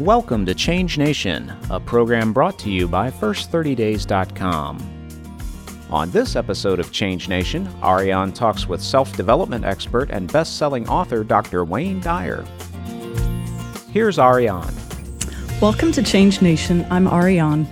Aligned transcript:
Welcome 0.00 0.46
to 0.46 0.54
Change 0.54 0.96
Nation, 0.96 1.52
a 1.68 1.78
program 1.78 2.32
brought 2.32 2.58
to 2.60 2.70
you 2.70 2.88
by 2.88 3.10
First30Days.com. 3.10 4.78
On 5.90 6.10
this 6.10 6.36
episode 6.36 6.80
of 6.80 6.90
Change 6.90 7.28
Nation, 7.28 7.68
Ariane 7.84 8.32
talks 8.32 8.66
with 8.66 8.80
self 8.80 9.14
development 9.14 9.66
expert 9.66 10.08
and 10.08 10.32
best 10.32 10.56
selling 10.56 10.88
author 10.88 11.22
Dr. 11.22 11.66
Wayne 11.66 12.00
Dyer. 12.00 12.46
Here's 13.92 14.18
Ariane. 14.18 14.74
Welcome 15.60 15.92
to 15.92 16.02
Change 16.02 16.40
Nation. 16.40 16.86
I'm 16.88 17.06
Ariane. 17.06 17.68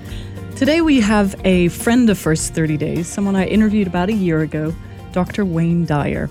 Today 0.54 0.82
we 0.82 1.00
have 1.00 1.34
a 1.46 1.68
friend 1.68 2.10
of 2.10 2.18
First 2.18 2.52
30 2.52 2.76
Days, 2.76 3.08
someone 3.08 3.36
I 3.36 3.46
interviewed 3.46 3.86
about 3.86 4.10
a 4.10 4.14
year 4.14 4.40
ago, 4.42 4.74
Dr. 5.12 5.46
Wayne 5.46 5.86
Dyer. 5.86 6.28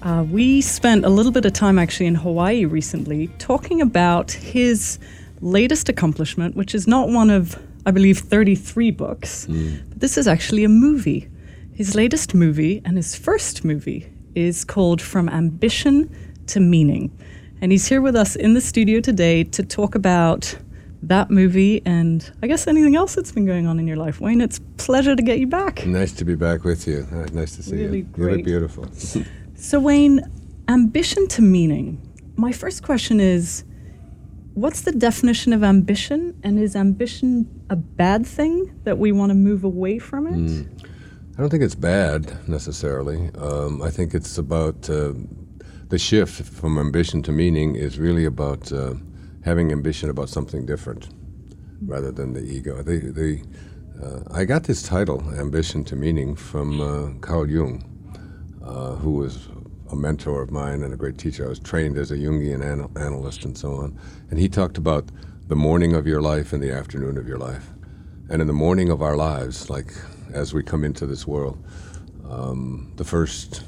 Uh, 0.00 0.24
we 0.30 0.62
spent 0.62 1.04
a 1.04 1.10
little 1.10 1.32
bit 1.32 1.44
of 1.44 1.52
time 1.52 1.78
actually 1.78 2.06
in 2.06 2.14
Hawaii 2.14 2.64
recently 2.64 3.28
talking 3.38 3.82
about 3.82 4.30
his 4.30 4.98
latest 5.40 5.88
accomplishment, 5.88 6.56
which 6.56 6.74
is 6.74 6.86
not 6.86 7.08
one 7.08 7.30
of, 7.30 7.60
I 7.84 7.90
believe, 7.90 8.18
33 8.18 8.90
books, 8.90 9.46
mm. 9.46 9.82
but 9.88 10.00
this 10.00 10.16
is 10.16 10.26
actually 10.26 10.64
a 10.64 10.68
movie. 10.68 11.28
His 11.74 11.94
latest 11.94 12.34
movie 12.34 12.80
and 12.84 12.96
his 12.96 13.14
first 13.14 13.64
movie 13.64 14.10
is 14.34 14.64
called 14.64 15.00
From 15.00 15.28
Ambition 15.28 16.14
to 16.48 16.60
Meaning. 16.60 17.16
And 17.60 17.72
he's 17.72 17.86
here 17.86 18.00
with 18.00 18.16
us 18.16 18.36
in 18.36 18.54
the 18.54 18.60
studio 18.60 19.00
today 19.00 19.44
to 19.44 19.62
talk 19.62 19.94
about 19.94 20.56
that 21.02 21.30
movie 21.30 21.82
and 21.86 22.30
I 22.42 22.46
guess 22.46 22.66
anything 22.66 22.96
else 22.96 23.14
that's 23.14 23.32
been 23.32 23.46
going 23.46 23.66
on 23.66 23.78
in 23.78 23.86
your 23.86 23.96
life. 23.96 24.20
Wayne, 24.20 24.40
it's 24.40 24.60
pleasure 24.76 25.14
to 25.14 25.22
get 25.22 25.38
you 25.38 25.46
back. 25.46 25.86
Nice 25.86 26.12
to 26.12 26.24
be 26.24 26.34
back 26.34 26.64
with 26.64 26.86
you. 26.86 27.06
Uh, 27.12 27.26
nice 27.32 27.56
to 27.56 27.62
see 27.62 27.76
really 27.76 27.98
you. 27.98 28.04
Great. 28.04 28.30
You 28.30 28.36
look 28.36 28.44
beautiful. 28.44 28.88
so, 29.54 29.80
Wayne, 29.80 30.20
ambition 30.68 31.28
to 31.28 31.42
meaning. 31.42 32.00
My 32.36 32.52
first 32.52 32.82
question 32.82 33.20
is 33.20 33.64
what's 34.56 34.80
the 34.80 34.92
definition 34.92 35.52
of 35.52 35.62
ambition? 35.62 36.38
And 36.42 36.58
is 36.58 36.74
ambition 36.74 37.46
a 37.70 37.76
bad 37.76 38.26
thing 38.26 38.74
that 38.84 38.98
we 38.98 39.12
want 39.12 39.30
to 39.30 39.34
move 39.34 39.62
away 39.64 39.98
from 39.98 40.26
it? 40.26 40.34
Mm. 40.34 40.90
I 41.36 41.40
don't 41.40 41.50
think 41.50 41.62
it's 41.62 41.74
bad 41.74 42.48
necessarily. 42.48 43.30
Um, 43.38 43.82
I 43.82 43.90
think 43.90 44.14
it's 44.14 44.38
about 44.38 44.88
uh, 44.88 45.12
the 45.88 45.98
shift 45.98 46.42
from 46.42 46.78
ambition 46.78 47.22
to 47.24 47.32
meaning 47.32 47.76
is 47.76 47.98
really 47.98 48.24
about 48.24 48.72
uh, 48.72 48.94
having 49.44 49.70
ambition 49.70 50.08
about 50.08 50.30
something 50.30 50.64
different 50.64 51.10
rather 51.82 52.10
than 52.10 52.32
the 52.32 52.40
ego. 52.40 52.82
The, 52.82 52.98
the, 52.98 53.42
uh, 54.02 54.22
I 54.34 54.46
got 54.46 54.64
this 54.64 54.82
title, 54.82 55.22
Ambition 55.38 55.84
to 55.84 55.96
Meaning, 55.96 56.34
from 56.34 56.80
uh, 56.80 57.18
Carl 57.20 57.48
Jung, 57.48 57.84
uh, 58.64 58.94
who 58.94 59.12
was 59.12 59.48
a 59.90 59.96
mentor 59.96 60.42
of 60.42 60.50
mine 60.50 60.82
and 60.82 60.92
a 60.92 60.96
great 60.96 61.18
teacher. 61.18 61.46
I 61.46 61.48
was 61.48 61.58
trained 61.58 61.96
as 61.96 62.10
a 62.10 62.16
Jungian 62.16 62.64
anal- 62.64 62.90
analyst 62.96 63.44
and 63.44 63.56
so 63.56 63.74
on. 63.74 63.98
And 64.30 64.38
he 64.38 64.48
talked 64.48 64.78
about 64.78 65.10
the 65.48 65.56
morning 65.56 65.94
of 65.94 66.06
your 66.06 66.20
life 66.20 66.52
and 66.52 66.62
the 66.62 66.72
afternoon 66.72 67.16
of 67.18 67.28
your 67.28 67.38
life. 67.38 67.70
And 68.28 68.40
in 68.40 68.48
the 68.48 68.52
morning 68.52 68.90
of 68.90 69.02
our 69.02 69.16
lives, 69.16 69.70
like 69.70 69.92
as 70.32 70.52
we 70.52 70.62
come 70.62 70.84
into 70.84 71.06
this 71.06 71.26
world, 71.26 71.62
um, 72.28 72.92
the 72.96 73.04
first 73.04 73.64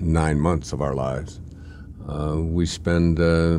nine 0.00 0.40
months 0.40 0.72
of 0.72 0.80
our 0.80 0.94
lives, 0.94 1.40
uh, 2.08 2.36
we 2.38 2.64
spend 2.66 3.20
uh, 3.20 3.58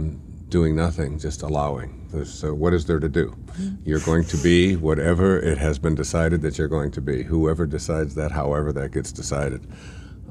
doing 0.49 0.75
nothing, 0.75 1.20
just 1.20 1.42
allowing. 1.42 2.02
So, 2.23 2.53
what 2.53 2.73
is 2.73 2.86
there 2.86 2.99
to 2.99 3.09
do? 3.09 3.27
Mm-hmm. 3.27 3.75
You're 3.83 3.99
going 3.99 4.23
to 4.25 4.38
be 4.38 4.77
whatever 4.77 5.38
it 5.38 5.58
has 5.58 5.77
been 5.77 5.95
decided 5.95 6.42
that 6.44 6.58
you're 6.58 6.70
going 6.70 6.92
to 6.92 7.02
be. 7.02 7.23
Whoever 7.23 7.66
decides 7.66 8.16
that, 8.16 8.31
however 8.31 8.72
that 8.72 8.92
gets 8.92 9.11
decided. 9.11 9.67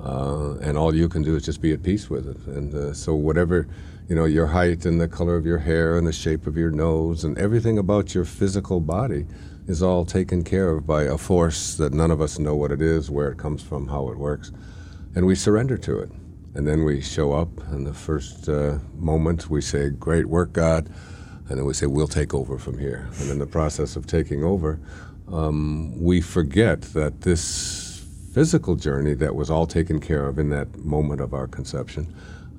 Uh, 0.05 0.57
and 0.61 0.77
all 0.77 0.95
you 0.95 1.09
can 1.09 1.23
do 1.23 1.35
is 1.35 1.45
just 1.45 1.63
be 1.63 1.73
at 1.73 1.83
peace 1.83 2.11
with 2.11 2.29
it. 2.29 2.37
And 2.47 2.75
uh, 2.75 2.93
so, 2.93 3.15
whatever, 3.15 3.67
you 4.07 4.15
know, 4.15 4.27
your 4.27 4.47
height 4.47 4.85
and 4.85 5.01
the 5.01 5.09
color 5.09 5.35
of 5.35 5.47
your 5.47 5.59
hair 5.59 5.97
and 5.97 6.07
the 6.07 6.13
shape 6.13 6.47
of 6.47 6.59
your 6.59 6.71
nose 6.71 7.25
and 7.25 7.39
everything 7.39 7.79
about 7.79 8.15
your 8.15 8.27
physical 8.27 8.81
body 8.81 9.25
is 9.67 9.83
all 9.83 10.05
taken 10.05 10.45
care 10.45 10.69
of 10.69 10.87
by 10.87 11.05
a 11.05 11.17
force 11.17 11.77
that 11.77 11.95
none 11.95 12.11
of 12.11 12.21
us 12.21 12.39
know 12.39 12.55
what 12.55 12.71
it 12.71 12.83
is, 12.83 13.11
where 13.11 13.31
it 13.31 13.39
comes 13.39 13.63
from, 13.63 13.89
how 13.89 14.11
it 14.11 14.19
works. 14.19 14.53
And 15.15 15.25
we 15.25 15.35
surrender 15.35 15.79
to 15.79 15.99
it. 16.01 16.11
And 16.55 16.69
then 16.69 16.85
we 16.85 17.01
show 17.01 17.33
up, 17.33 17.49
and 17.73 17.87
the 17.87 17.95
first 17.95 18.49
uh, 18.49 18.79
moment 18.97 19.49
we 19.49 19.61
say, 19.61 19.89
Great 19.89 20.27
work, 20.27 20.53
God. 20.53 20.89
And 21.49 21.59
then 21.59 21.65
we 21.65 21.75
say, 21.75 21.87
We'll 21.87 22.09
take 22.09 22.35
over 22.35 22.59
from 22.59 22.79
here. 22.79 23.09
And 23.21 23.31
in 23.31 23.39
the 23.39 23.47
process 23.47 23.97
of 23.97 24.07
taking 24.07 24.45
over, 24.45 24.79
um, 25.33 26.01
we 26.01 26.21
forget 26.21 26.83
that 26.93 27.23
this 27.23 27.94
physical 28.35 28.75
journey 28.75 29.15
that 29.15 29.35
was 29.35 29.49
all 29.49 29.67
taken 29.67 30.01
care 30.01 30.27
of 30.27 30.39
in 30.39 30.51
that 30.51 30.77
moment 30.79 31.21
of 31.21 31.33
our 31.33 31.47
conception 31.47 32.13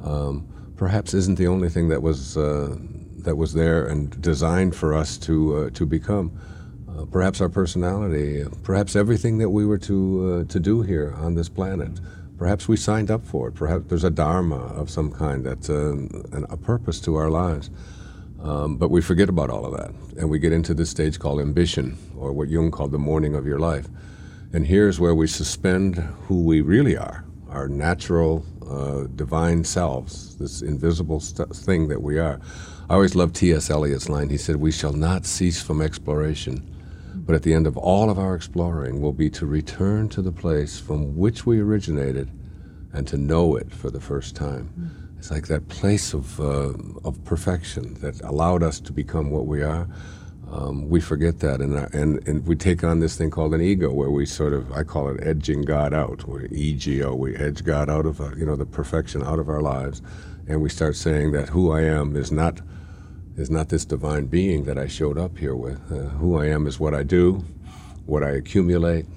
um, 0.04 0.48
perhaps 0.76 1.14
isn't 1.14 1.38
the 1.38 1.48
only 1.48 1.70
thing 1.70 1.90
that 1.90 2.02
was 2.02 2.38
uh, 2.38 2.76
that 3.20 3.36
was 3.36 3.54
there 3.54 3.86
and 3.88 4.22
designed 4.22 4.76
for 4.76 4.94
us 4.94 5.18
to 5.18 5.56
uh, 5.58 5.70
to 5.72 5.86
become. 5.86 6.32
Uh, 6.88 7.04
perhaps 7.06 7.42
our 7.42 7.50
personality, 7.50 8.46
perhaps 8.64 8.96
everything 8.96 9.38
that 9.40 9.50
we 9.50 9.66
were 9.66 9.78
to 9.78 10.46
uh, 10.48 10.52
to 10.52 10.60
do 10.60 10.82
here 10.82 11.14
on 11.18 11.36
this 11.36 11.50
planet. 11.50 12.00
Perhaps 12.38 12.68
we 12.68 12.76
signed 12.76 13.10
up 13.10 13.26
for 13.26 13.48
it. 13.48 13.56
Perhaps 13.56 13.86
there's 13.88 14.04
a 14.04 14.10
dharma 14.10 14.58
of 14.58 14.90
some 14.90 15.12
kind 15.12 15.46
that's 15.46 15.70
uh, 15.70 15.92
an, 15.94 16.46
a 16.50 16.58
purpose 16.58 17.00
to 17.02 17.16
our 17.16 17.30
lives. 17.30 17.70
Um, 18.42 18.78
but 18.78 18.92
we 18.92 19.02
forget 19.02 19.30
about 19.30 19.50
all 19.50 19.66
of 19.66 19.76
that, 19.76 19.92
and 20.20 20.30
we 20.30 20.38
get 20.38 20.52
into 20.54 20.74
this 20.74 20.90
stage 20.90 21.18
called 21.18 21.40
ambition, 21.40 21.98
or 22.16 22.32
what 22.32 22.50
Jung 22.50 22.70
called 22.70 22.92
the 22.92 23.00
morning 23.00 23.34
of 23.34 23.48
your 23.48 23.58
life. 23.58 23.88
And 24.54 24.68
here's 24.68 25.00
where 25.00 25.16
we 25.16 25.28
suspend 25.28 25.96
who 25.96 26.42
we 26.44 26.62
really 26.62 26.96
are, 26.96 27.26
our 27.50 27.68
natural 27.68 28.46
uh, 28.70 29.08
divine 29.16 29.64
selves, 29.64 30.38
this 30.38 30.62
invisible 30.62 31.20
st- 31.20 31.56
thing 31.56 31.88
that 31.90 32.02
we 32.02 32.20
are. 32.20 32.40
I 32.90 32.96
always 32.96 33.16
loved 33.16 33.36
T.S. 33.36 33.70
Eliot's 33.70 34.10
line. 34.10 34.30
He 34.30 34.38
said, 34.38 34.58
We 34.58 34.72
shall 34.72 34.94
not 34.94 35.26
cease 35.26 35.62
from 35.62 35.82
exploration, 35.82 36.64
but 37.16 37.36
at 37.36 37.44
the 37.44 37.54
end 37.54 37.68
of 37.68 37.78
all 37.78 38.10
of 38.10 38.20
our 38.20 38.36
exploring 38.36 39.02
will 39.02 39.14
be 39.14 39.30
to 39.32 39.46
return 39.46 40.10
to 40.10 40.22
the 40.22 40.32
place 40.32 40.80
from 40.80 41.16
which 41.18 41.46
we 41.46 41.60
originated 41.60 42.32
and 42.94 43.08
to 43.08 43.18
know 43.18 43.56
it 43.56 43.72
for 43.74 43.90
the 43.90 44.00
first 44.00 44.36
time. 44.36 44.72
Mm. 44.80 45.18
It's 45.18 45.32
like 45.32 45.48
that 45.48 45.68
place 45.68 46.14
of, 46.14 46.40
uh, 46.40 46.74
of 47.04 47.24
perfection 47.24 47.96
that 47.96 48.22
allowed 48.22 48.64
us 48.64 48.80
to 48.82 48.94
become 48.94 49.32
what 49.32 49.48
we 49.48 49.64
are 49.64 49.88
um, 50.52 50.90
we 50.90 51.02
forget 51.02 51.40
that, 51.40 51.60
and, 51.60 51.76
uh, 51.76 51.88
and 51.92 52.26
and 52.28 52.46
we 52.46 52.56
take 52.56 52.84
on 52.84 53.00
this 53.00 53.18
thing 53.18 53.32
called 53.32 53.54
an 53.54 53.62
ego, 53.62 53.92
where 53.92 54.10
we 54.10 54.26
sort 54.26 54.54
of 54.54 54.72
I 54.72 54.84
call 54.84 55.10
it 55.10 55.20
edging 55.26 55.64
God 55.64 55.94
out, 55.94 56.28
or 56.28 56.46
ego. 56.46 57.16
We 57.16 57.36
edge 57.36 57.64
God 57.64 57.90
out 57.90 58.06
of 58.06 58.22
uh, 58.22 58.36
you 58.36 58.46
know 58.46 58.56
the 58.56 58.66
perfection 58.66 59.24
out 59.24 59.40
of 59.40 59.50
our 59.50 59.62
lives, 59.62 60.02
and 60.48 60.62
we 60.62 60.70
start 60.70 60.96
saying 60.96 61.32
that 61.32 61.50
who 61.50 61.72
I 61.72 61.82
am 61.82 62.16
is 62.16 62.32
not 62.32 62.62
is 63.36 63.50
not 63.50 63.70
this 63.70 63.86
divine 63.86 64.28
being 64.28 64.66
that 64.66 64.78
I 64.78 64.88
showed 64.88 65.18
up 65.18 65.38
here 65.38 65.56
with. 65.56 65.92
Uh, 65.92 66.10
who 66.10 66.38
I 66.38 66.46
am 66.46 66.68
is 66.68 66.80
what 66.80 66.94
I 66.94 67.04
do, 67.04 67.44
what 68.06 68.24
I 68.24 68.30
accumulate. 68.30 69.08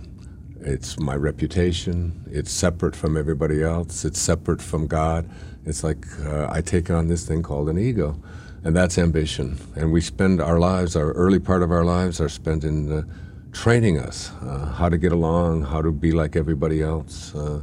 It's 0.60 0.98
my 0.98 1.14
reputation. 1.14 2.24
It's 2.30 2.50
separate 2.50 2.96
from 2.96 3.16
everybody 3.16 3.62
else. 3.62 4.04
It's 4.04 4.20
separate 4.20 4.60
from 4.60 4.86
God. 4.86 5.28
It's 5.66 5.84
like 5.84 6.04
uh, 6.24 6.48
I 6.50 6.62
take 6.62 6.90
on 6.90 7.08
this 7.08 7.26
thing 7.28 7.42
called 7.42 7.68
an 7.68 7.78
ego 7.78 8.20
and 8.64 8.76
that's 8.76 8.98
ambition. 8.98 9.58
And 9.76 9.92
we 9.92 10.00
spend 10.00 10.40
our 10.40 10.58
lives, 10.58 10.96
our 10.96 11.12
early 11.12 11.38
part 11.38 11.62
of 11.62 11.70
our 11.70 11.84
lives, 11.84 12.20
are 12.20 12.28
spent 12.28 12.64
in 12.64 12.90
uh, 12.90 13.02
training 13.52 13.98
us 13.98 14.30
uh, 14.42 14.72
how 14.76 14.88
to 14.88 14.98
get 14.98 15.12
along, 15.12 15.62
how 15.62 15.82
to 15.82 15.92
be 15.92 16.12
like 16.12 16.36
everybody 16.36 16.82
else. 16.82 17.34
Uh, 17.34 17.62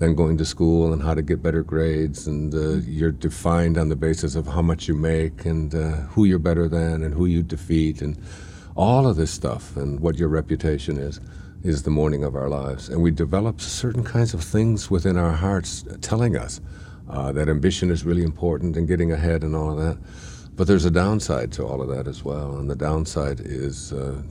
then 0.00 0.14
going 0.14 0.38
to 0.38 0.46
school 0.46 0.94
and 0.94 1.02
how 1.02 1.12
to 1.12 1.20
get 1.20 1.42
better 1.42 1.62
grades, 1.62 2.26
and 2.26 2.54
uh, 2.54 2.82
you're 2.88 3.12
defined 3.12 3.76
on 3.76 3.90
the 3.90 3.96
basis 3.96 4.34
of 4.34 4.46
how 4.46 4.62
much 4.62 4.88
you 4.88 4.94
make 4.94 5.44
and 5.44 5.74
uh, 5.74 5.90
who 6.08 6.24
you're 6.24 6.38
better 6.38 6.68
than 6.68 7.02
and 7.02 7.12
who 7.12 7.26
you 7.26 7.42
defeat, 7.42 8.00
and 8.00 8.16
all 8.76 9.06
of 9.06 9.16
this 9.16 9.30
stuff 9.30 9.76
and 9.76 10.00
what 10.00 10.16
your 10.16 10.28
reputation 10.28 10.96
is 10.96 11.20
is 11.62 11.82
the 11.82 11.90
morning 11.90 12.24
of 12.24 12.34
our 12.34 12.48
lives. 12.48 12.88
And 12.88 13.02
we 13.02 13.10
develop 13.10 13.60
certain 13.60 14.02
kinds 14.02 14.32
of 14.32 14.42
things 14.42 14.90
within 14.90 15.18
our 15.18 15.32
hearts 15.32 15.84
telling 16.00 16.34
us 16.34 16.62
uh, 17.10 17.32
that 17.32 17.50
ambition 17.50 17.90
is 17.90 18.02
really 18.02 18.22
important 18.22 18.76
and 18.76 18.88
getting 18.88 19.12
ahead 19.12 19.42
and 19.44 19.54
all 19.54 19.70
of 19.70 19.76
that. 19.76 19.98
But 20.56 20.66
there's 20.66 20.84
a 20.84 20.90
downside 20.90 21.52
to 21.52 21.66
all 21.66 21.80
of 21.80 21.88
that 21.88 22.06
as 22.06 22.22
well, 22.22 22.56
and 22.58 22.68
the 22.68 22.76
downside 22.76 23.40
is, 23.40 23.92
uh, 23.92 24.22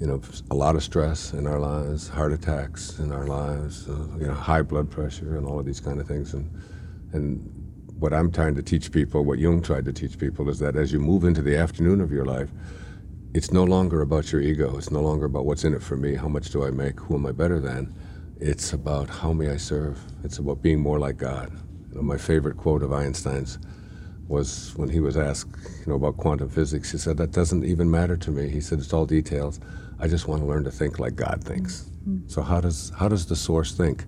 you 0.00 0.06
know, 0.06 0.20
a 0.50 0.54
lot 0.54 0.76
of 0.76 0.82
stress 0.82 1.32
in 1.32 1.46
our 1.46 1.58
lives, 1.58 2.08
heart 2.08 2.32
attacks 2.32 2.98
in 2.98 3.12
our 3.12 3.26
lives, 3.26 3.88
uh, 3.88 4.06
you 4.18 4.26
know, 4.26 4.34
high 4.34 4.62
blood 4.62 4.90
pressure, 4.90 5.36
and 5.36 5.46
all 5.46 5.58
of 5.58 5.66
these 5.66 5.80
kind 5.80 6.00
of 6.00 6.06
things. 6.06 6.34
And 6.34 6.50
and 7.12 7.50
what 7.98 8.12
I'm 8.12 8.30
trying 8.32 8.54
to 8.56 8.62
teach 8.62 8.90
people, 8.90 9.24
what 9.24 9.38
Jung 9.38 9.62
tried 9.62 9.84
to 9.84 9.92
teach 9.92 10.18
people, 10.18 10.48
is 10.48 10.58
that 10.58 10.76
as 10.76 10.92
you 10.92 10.98
move 10.98 11.24
into 11.24 11.42
the 11.42 11.56
afternoon 11.56 12.00
of 12.00 12.10
your 12.10 12.24
life, 12.24 12.50
it's 13.34 13.52
no 13.52 13.64
longer 13.64 14.00
about 14.02 14.32
your 14.32 14.40
ego. 14.40 14.76
It's 14.76 14.90
no 14.90 15.00
longer 15.00 15.26
about 15.26 15.44
what's 15.44 15.64
in 15.64 15.74
it 15.74 15.82
for 15.82 15.96
me. 15.96 16.14
How 16.14 16.28
much 16.28 16.50
do 16.50 16.64
I 16.64 16.70
make? 16.70 17.00
Who 17.00 17.14
am 17.14 17.26
I 17.26 17.32
better 17.32 17.60
than? 17.60 17.94
It's 18.40 18.72
about 18.72 19.08
how 19.08 19.32
may 19.32 19.50
I 19.50 19.56
serve. 19.56 19.98
It's 20.22 20.38
about 20.38 20.62
being 20.62 20.80
more 20.80 20.98
like 20.98 21.16
God. 21.16 21.52
You 21.90 21.96
know, 21.96 22.02
my 22.02 22.18
favorite 22.18 22.56
quote 22.56 22.82
of 22.82 22.92
Einstein's 22.92 23.58
was 24.28 24.72
when 24.76 24.88
he 24.88 25.00
was 25.00 25.16
asked, 25.16 25.50
you 25.80 25.86
know, 25.86 25.94
about 25.94 26.16
quantum 26.16 26.48
physics. 26.48 26.90
He 26.92 26.98
said 26.98 27.16
that 27.18 27.30
doesn't 27.32 27.64
even 27.64 27.90
matter 27.90 28.16
to 28.16 28.30
me. 28.30 28.48
He 28.48 28.60
said 28.60 28.78
it's 28.78 28.92
all 28.92 29.06
details. 29.06 29.60
I 29.98 30.08
just 30.08 30.28
want 30.28 30.42
to 30.42 30.46
learn 30.46 30.64
to 30.64 30.70
think 30.70 30.98
like 30.98 31.14
God 31.14 31.42
thinks. 31.44 31.90
Mm-hmm. 32.08 32.28
So 32.28 32.42
how 32.42 32.60
does 32.60 32.90
how 32.98 33.08
does 33.08 33.26
the 33.26 33.36
source 33.36 33.72
think? 33.72 34.04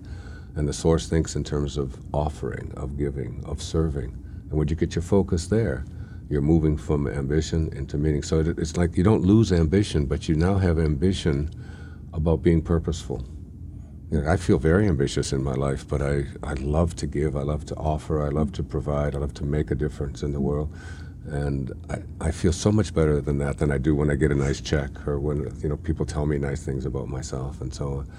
And 0.55 0.67
the 0.67 0.73
source 0.73 1.07
thinks 1.07 1.35
in 1.35 1.43
terms 1.43 1.77
of 1.77 1.95
offering, 2.13 2.73
of 2.75 2.97
giving, 2.97 3.43
of 3.45 3.61
serving. 3.61 4.11
And 4.49 4.53
when 4.53 4.67
you 4.67 4.75
get 4.75 4.95
your 4.95 5.03
focus 5.03 5.47
there, 5.47 5.85
you're 6.29 6.41
moving 6.41 6.77
from 6.77 7.07
ambition 7.07 7.71
into 7.73 7.97
meaning. 7.97 8.23
So 8.23 8.39
it, 8.39 8.57
it's 8.57 8.75
like 8.75 8.97
you 8.97 9.03
don't 9.03 9.21
lose 9.21 9.51
ambition, 9.51 10.05
but 10.05 10.27
you 10.27 10.35
now 10.35 10.57
have 10.57 10.79
ambition 10.79 11.49
about 12.13 12.41
being 12.41 12.61
purposeful. 12.61 13.23
You 14.09 14.21
know, 14.21 14.31
I 14.31 14.37
feel 14.37 14.57
very 14.57 14.87
ambitious 14.87 15.33
in 15.33 15.43
my 15.43 15.53
life, 15.53 15.85
but 15.87 16.01
I, 16.01 16.25
I 16.41 16.53
love 16.53 16.95
to 16.97 17.07
give, 17.07 17.35
I 17.35 17.41
love 17.41 17.65
to 17.65 17.75
offer, 17.75 18.25
I 18.25 18.29
love 18.29 18.53
to 18.53 18.63
provide, 18.63 19.15
I 19.15 19.19
love 19.19 19.33
to 19.35 19.43
make 19.43 19.69
a 19.69 19.75
difference 19.75 20.23
in 20.23 20.31
the 20.31 20.39
world. 20.39 20.73
And 21.25 21.73
I, 21.89 22.27
I 22.27 22.31
feel 22.31 22.53
so 22.53 22.71
much 22.71 22.93
better 22.93 23.19
than 23.19 23.37
that 23.39 23.57
than 23.57 23.69
I 23.69 23.77
do 23.77 23.93
when 23.95 24.09
I 24.09 24.15
get 24.15 24.31
a 24.31 24.35
nice 24.35 24.61
check 24.61 25.05
or 25.05 25.19
when 25.19 25.53
you 25.61 25.67
know 25.67 25.75
people 25.75 26.05
tell 26.05 26.25
me 26.25 26.37
nice 26.37 26.63
things 26.63 26.85
about 26.85 27.09
myself 27.09 27.59
and 27.59 27.73
so 27.73 27.95
on. 27.95 28.11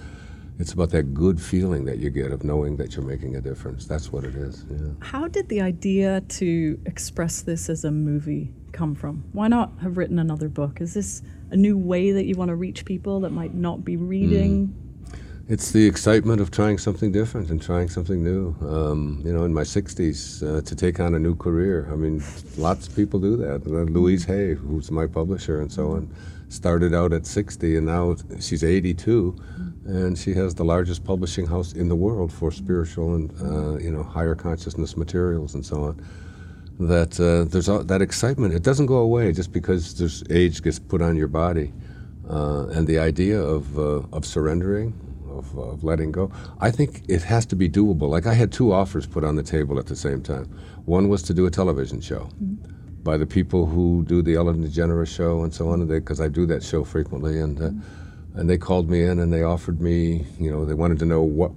It's 0.59 0.73
about 0.73 0.91
that 0.91 1.15
good 1.15 1.41
feeling 1.41 1.87
that 1.87 1.99
you 1.99 2.11
get 2.11 2.33
of 2.33 2.45
knowing 2.45 2.77
that 2.77 2.95
you're 2.95 3.05
making 3.05 3.37
a 3.37 3.41
difference. 3.41 3.87
That's 3.87 4.13
what 4.13 4.25
it 4.25 4.35
is. 4.35 4.67
Yeah. 4.69 4.89
How 5.01 5.27
did 5.27 5.49
the 5.49 5.63
idea 5.63 6.21
to 6.21 6.79
express 6.85 7.41
this 7.43 7.71
as 7.71 7.85
a 7.85 7.91
movie 7.91 8.53
come 8.73 8.95
from? 8.95 9.25
Why 9.33 9.49
not 9.49 9.73
have 9.81 9.97
written 9.97 10.19
another 10.19 10.49
book? 10.49 10.83
Is 10.83 10.93
this 10.93 11.23
a 11.51 11.57
new 11.57 11.79
way 11.79 12.11
that 12.11 12.27
you 12.27 12.35
want 12.35 12.49
to 12.51 12.57
reach 12.57 12.85
people 12.85 13.21
that 13.21 13.31
might 13.31 13.55
not 13.55 13.85
be 13.85 13.97
reading? 13.97 14.67
Mm 14.67 14.88
it's 15.49 15.71
the 15.73 15.87
excitement 15.87 16.43
of 16.43 16.51
trying 16.51 16.77
something 16.77 17.11
different 17.11 17.49
and 17.49 17.61
trying 17.61 17.89
something 17.89 18.23
new. 18.23 18.55
Um, 18.61 19.23
you 19.25 19.33
know, 19.33 19.45
in 19.45 19.55
my 19.55 19.63
60s, 19.63 20.43
uh, 20.43 20.61
to 20.61 20.77
take 20.77 21.01
on 21.01 21.15
a 21.15 21.19
new 21.19 21.35
career. 21.35 21.89
I 21.91 21.97
mean, 21.97 22.23
lots 22.59 22.87
of 22.87 22.95
people 22.95 23.19
do 23.19 23.35
that. 23.39 23.67
Uh, 23.67 23.91
Louise 23.91 24.27
Hay, 24.27 24.53
who's 24.53 24.91
my 24.91 25.07
publisher 25.07 25.63
and 25.63 25.73
so 25.73 25.93
on, 25.93 26.15
started 26.51 26.93
out 26.95 27.15
at 27.15 27.25
60 27.27 27.77
and 27.77 27.87
now 27.87 28.17
she's 28.41 28.63
82 28.63 29.37
and 29.87 30.19
she 30.19 30.35
has 30.35 30.55
the 30.55 30.65
largest 30.65 31.03
publishing 31.05 31.47
house 31.47 31.73
in 31.73 31.89
the 31.89 31.97
world 31.97 32.31
for 32.31 32.51
spiritual 32.51 33.15
and, 33.15 33.31
uh, 33.41 33.79
you 33.79 33.91
know, 33.91 34.03
higher 34.03 34.35
consciousness 34.35 34.99
materials 34.99 35.55
and 35.55 35.65
so 35.65 35.83
on. 35.83 36.07
That 36.79 37.19
uh, 37.19 37.51
there's 37.51 37.71
all, 37.71 37.83
that 37.85 38.03
excitement. 38.03 38.53
It 38.53 38.63
doesn't 38.63 38.87
go 38.87 38.99
away 38.99 39.33
just 39.33 39.53
because 39.53 39.95
there's 39.95 40.23
age 40.29 40.63
gets 40.63 40.79
put 40.79 41.01
on 41.01 41.17
your 41.17 41.27
body. 41.27 41.73
Uh, 42.29 42.67
and 42.67 42.87
the 42.87 42.99
idea 42.99 43.41
of, 43.41 43.79
uh, 43.79 44.03
of 44.13 44.27
surrendering, 44.27 44.93
of, 45.39 45.57
of 45.59 45.85
letting 45.85 46.13
go. 46.13 46.31
I 46.61 46.71
think 46.71 47.03
it 47.09 47.23
has 47.23 47.47
to 47.47 47.57
be 47.57 47.69
doable. 47.69 48.09
Like 48.09 48.27
I 48.27 48.35
had 48.35 48.53
two 48.53 48.73
offers 48.73 49.07
put 49.07 49.25
on 49.25 49.37
the 49.37 49.43
table 49.43 49.79
at 49.79 49.87
the 49.87 49.97
same 49.97 50.23
time. 50.23 50.45
One 50.85 51.09
was 51.09 51.23
to 51.25 51.35
do 51.35 51.47
a 51.47 51.51
television 51.51 52.01
show 52.01 52.29
mm-hmm. 52.43 53.03
by 53.03 53.17
the 53.17 53.27
people 53.27 53.67
who 53.67 54.05
do 54.07 54.23
the 54.23 54.35
Ellen 54.35 54.65
DeGeneres 54.65 55.09
show 55.09 55.43
and 55.43 55.55
so 55.55 55.69
on, 55.69 55.87
because 55.87 56.21
I 56.21 56.29
do 56.29 56.47
that 56.47 56.63
show 56.63 56.85
frequently. 56.85 57.41
And, 57.41 57.59
uh, 57.59 57.65
mm-hmm. 57.65 58.39
and 58.39 58.51
they 58.51 58.59
called 58.59 58.91
me 58.91 59.05
in 59.05 59.19
and 59.19 59.33
they 59.33 59.43
offered 59.43 59.81
me, 59.81 60.27
you 60.39 60.51
know, 60.51 60.65
they 60.65 60.75
wanted 60.75 60.99
to 61.01 61.05
know 61.05 61.23
what 61.23 61.53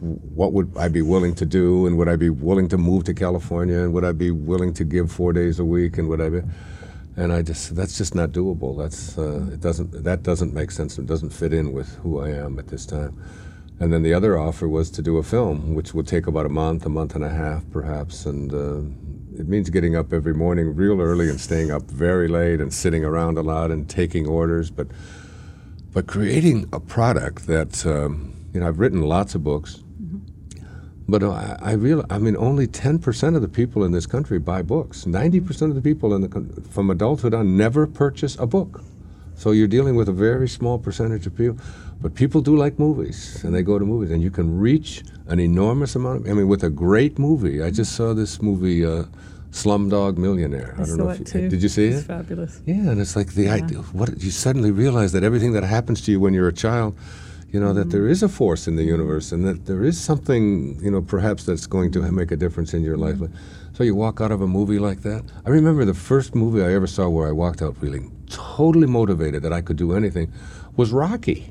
what 0.00 0.52
would 0.52 0.70
I 0.76 0.88
be 0.88 1.02
willing 1.02 1.34
to 1.34 1.44
do, 1.44 1.86
and 1.86 1.98
would 1.98 2.08
I 2.08 2.16
be 2.16 2.30
willing 2.30 2.68
to 2.68 2.78
move 2.78 3.04
to 3.04 3.14
California, 3.14 3.80
and 3.80 3.92
would 3.92 4.04
I 4.04 4.12
be 4.12 4.30
willing 4.30 4.72
to 4.74 4.84
give 4.84 5.10
four 5.10 5.32
days 5.32 5.58
a 5.58 5.64
week, 5.64 5.98
and 5.98 6.08
would 6.08 6.20
I 6.20 6.28
be 6.28 6.42
and 7.18 7.32
I 7.32 7.42
just 7.42 7.74
that's 7.74 7.98
just 7.98 8.14
not 8.14 8.30
doable. 8.30 8.78
That's 8.78 9.18
uh, 9.18 9.50
it 9.52 9.60
doesn't 9.60 10.04
that 10.04 10.22
doesn't 10.22 10.54
make 10.54 10.70
sense. 10.70 10.98
It 10.98 11.06
doesn't 11.06 11.30
fit 11.30 11.52
in 11.52 11.72
with 11.72 11.96
who 11.96 12.20
I 12.20 12.30
am 12.30 12.58
at 12.58 12.68
this 12.68 12.86
time. 12.86 13.20
And 13.80 13.92
then 13.92 14.02
the 14.02 14.14
other 14.14 14.38
offer 14.38 14.68
was 14.68 14.90
to 14.92 15.02
do 15.02 15.18
a 15.18 15.22
film, 15.22 15.74
which 15.74 15.94
would 15.94 16.06
take 16.06 16.26
about 16.26 16.46
a 16.46 16.48
month, 16.48 16.86
a 16.86 16.88
month 16.88 17.14
and 17.14 17.24
a 17.24 17.28
half, 17.28 17.68
perhaps. 17.70 18.26
And 18.26 18.52
uh, 18.52 19.38
it 19.38 19.48
means 19.48 19.70
getting 19.70 19.94
up 19.94 20.12
every 20.12 20.34
morning 20.34 20.74
real 20.74 21.00
early 21.00 21.28
and 21.28 21.40
staying 21.40 21.70
up 21.70 21.82
very 21.82 22.28
late 22.28 22.60
and 22.60 22.72
sitting 22.72 23.04
around 23.04 23.38
a 23.38 23.42
lot 23.42 23.70
and 23.70 23.88
taking 23.88 24.26
orders. 24.26 24.70
But 24.70 24.88
but 25.92 26.06
creating 26.06 26.68
a 26.72 26.78
product 26.78 27.46
that 27.48 27.84
um, 27.84 28.34
you 28.52 28.60
know 28.60 28.68
I've 28.68 28.78
written 28.78 29.02
lots 29.02 29.34
of 29.34 29.42
books. 29.42 29.82
But 31.08 31.24
I, 31.24 31.56
I 31.60 31.72
real, 31.72 32.04
I 32.10 32.18
mean, 32.18 32.36
only 32.36 32.66
10% 32.66 33.34
of 33.34 33.40
the 33.40 33.48
people 33.48 33.82
in 33.82 33.92
this 33.92 34.06
country 34.06 34.38
buy 34.38 34.60
books. 34.60 35.04
90% 35.06 35.62
of 35.62 35.74
the 35.74 35.80
people 35.80 36.14
in 36.14 36.20
the, 36.20 36.62
from 36.70 36.90
adulthood 36.90 37.32
on 37.32 37.56
never 37.56 37.86
purchase 37.86 38.36
a 38.38 38.46
book. 38.46 38.82
So 39.34 39.52
you're 39.52 39.68
dealing 39.68 39.96
with 39.96 40.08
a 40.08 40.12
very 40.12 40.48
small 40.48 40.78
percentage 40.78 41.26
of 41.26 41.34
people. 41.34 41.58
But 42.00 42.14
people 42.14 42.40
do 42.42 42.56
like 42.56 42.78
movies, 42.78 43.42
and 43.42 43.54
they 43.54 43.62
go 43.62 43.78
to 43.78 43.84
movies, 43.84 44.10
and 44.10 44.22
you 44.22 44.30
can 44.30 44.58
reach 44.58 45.02
an 45.26 45.40
enormous 45.40 45.96
amount 45.96 46.26
of. 46.26 46.30
I 46.30 46.34
mean, 46.34 46.46
with 46.46 46.62
a 46.62 46.70
great 46.70 47.18
movie. 47.18 47.60
I 47.62 47.70
just 47.70 47.96
saw 47.96 48.14
this 48.14 48.40
movie, 48.40 48.84
uh, 48.84 49.04
Slumdog 49.50 50.16
Millionaire. 50.16 50.74
I, 50.78 50.82
I 50.82 50.86
don't 50.86 50.98
know 50.98 51.08
if 51.08 51.20
you, 51.20 51.24
too. 51.24 51.48
did 51.48 51.62
you 51.62 51.68
see 51.68 51.86
it? 51.86 51.94
it's 51.94 52.02
it? 52.02 52.06
Fabulous. 52.06 52.60
Yeah, 52.66 52.90
and 52.90 53.00
it's 53.00 53.16
like 53.16 53.34
the 53.34 53.44
yeah. 53.44 53.54
idea. 53.54 53.78
What 53.78 54.20
you 54.20 54.30
suddenly 54.30 54.70
realize 54.70 55.10
that 55.12 55.24
everything 55.24 55.52
that 55.52 55.64
happens 55.64 56.00
to 56.02 56.12
you 56.12 56.20
when 56.20 56.34
you're 56.34 56.48
a 56.48 56.52
child 56.52 56.96
you 57.50 57.58
know, 57.58 57.72
that 57.72 57.90
there 57.90 58.06
is 58.06 58.22
a 58.22 58.28
force 58.28 58.68
in 58.68 58.76
the 58.76 58.84
universe 58.84 59.32
and 59.32 59.44
that 59.46 59.66
there 59.66 59.82
is 59.82 59.98
something, 59.98 60.78
you 60.82 60.90
know, 60.90 61.00
perhaps 61.00 61.44
that's 61.44 61.66
going 61.66 61.90
to 61.92 62.02
make 62.12 62.30
a 62.30 62.36
difference 62.36 62.74
in 62.74 62.82
your 62.82 62.96
life. 62.96 63.18
So 63.72 63.84
you 63.84 63.94
walk 63.94 64.20
out 64.20 64.30
of 64.30 64.42
a 64.42 64.46
movie 64.46 64.78
like 64.78 65.02
that. 65.02 65.24
I 65.46 65.50
remember 65.50 65.84
the 65.84 65.94
first 65.94 66.34
movie 66.34 66.62
I 66.62 66.74
ever 66.74 66.86
saw 66.86 67.08
where 67.08 67.28
I 67.28 67.32
walked 67.32 67.62
out 67.62 67.76
feeling 67.76 68.14
totally 68.28 68.86
motivated 68.86 69.42
that 69.42 69.52
I 69.52 69.62
could 69.62 69.76
do 69.76 69.94
anything 69.94 70.30
was 70.76 70.92
Rocky. 70.92 71.50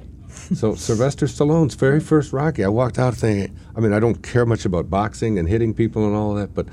so 0.53 0.75
Sylvester 0.87 1.25
Stallone's 1.25 1.73
very 1.73 1.99
first 1.99 2.31
Rocky, 2.31 2.63
I 2.63 2.67
walked 2.67 2.99
out 2.99 3.15
thinking, 3.15 3.57
I 3.75 3.79
mean, 3.79 3.93
I 3.93 3.99
don't 3.99 4.21
care 4.21 4.45
much 4.45 4.65
about 4.65 4.89
boxing 4.89 5.39
and 5.39 5.47
hitting 5.47 5.73
people 5.73 6.05
and 6.05 6.15
all 6.15 6.35
that, 6.35 6.53
but 6.53 6.67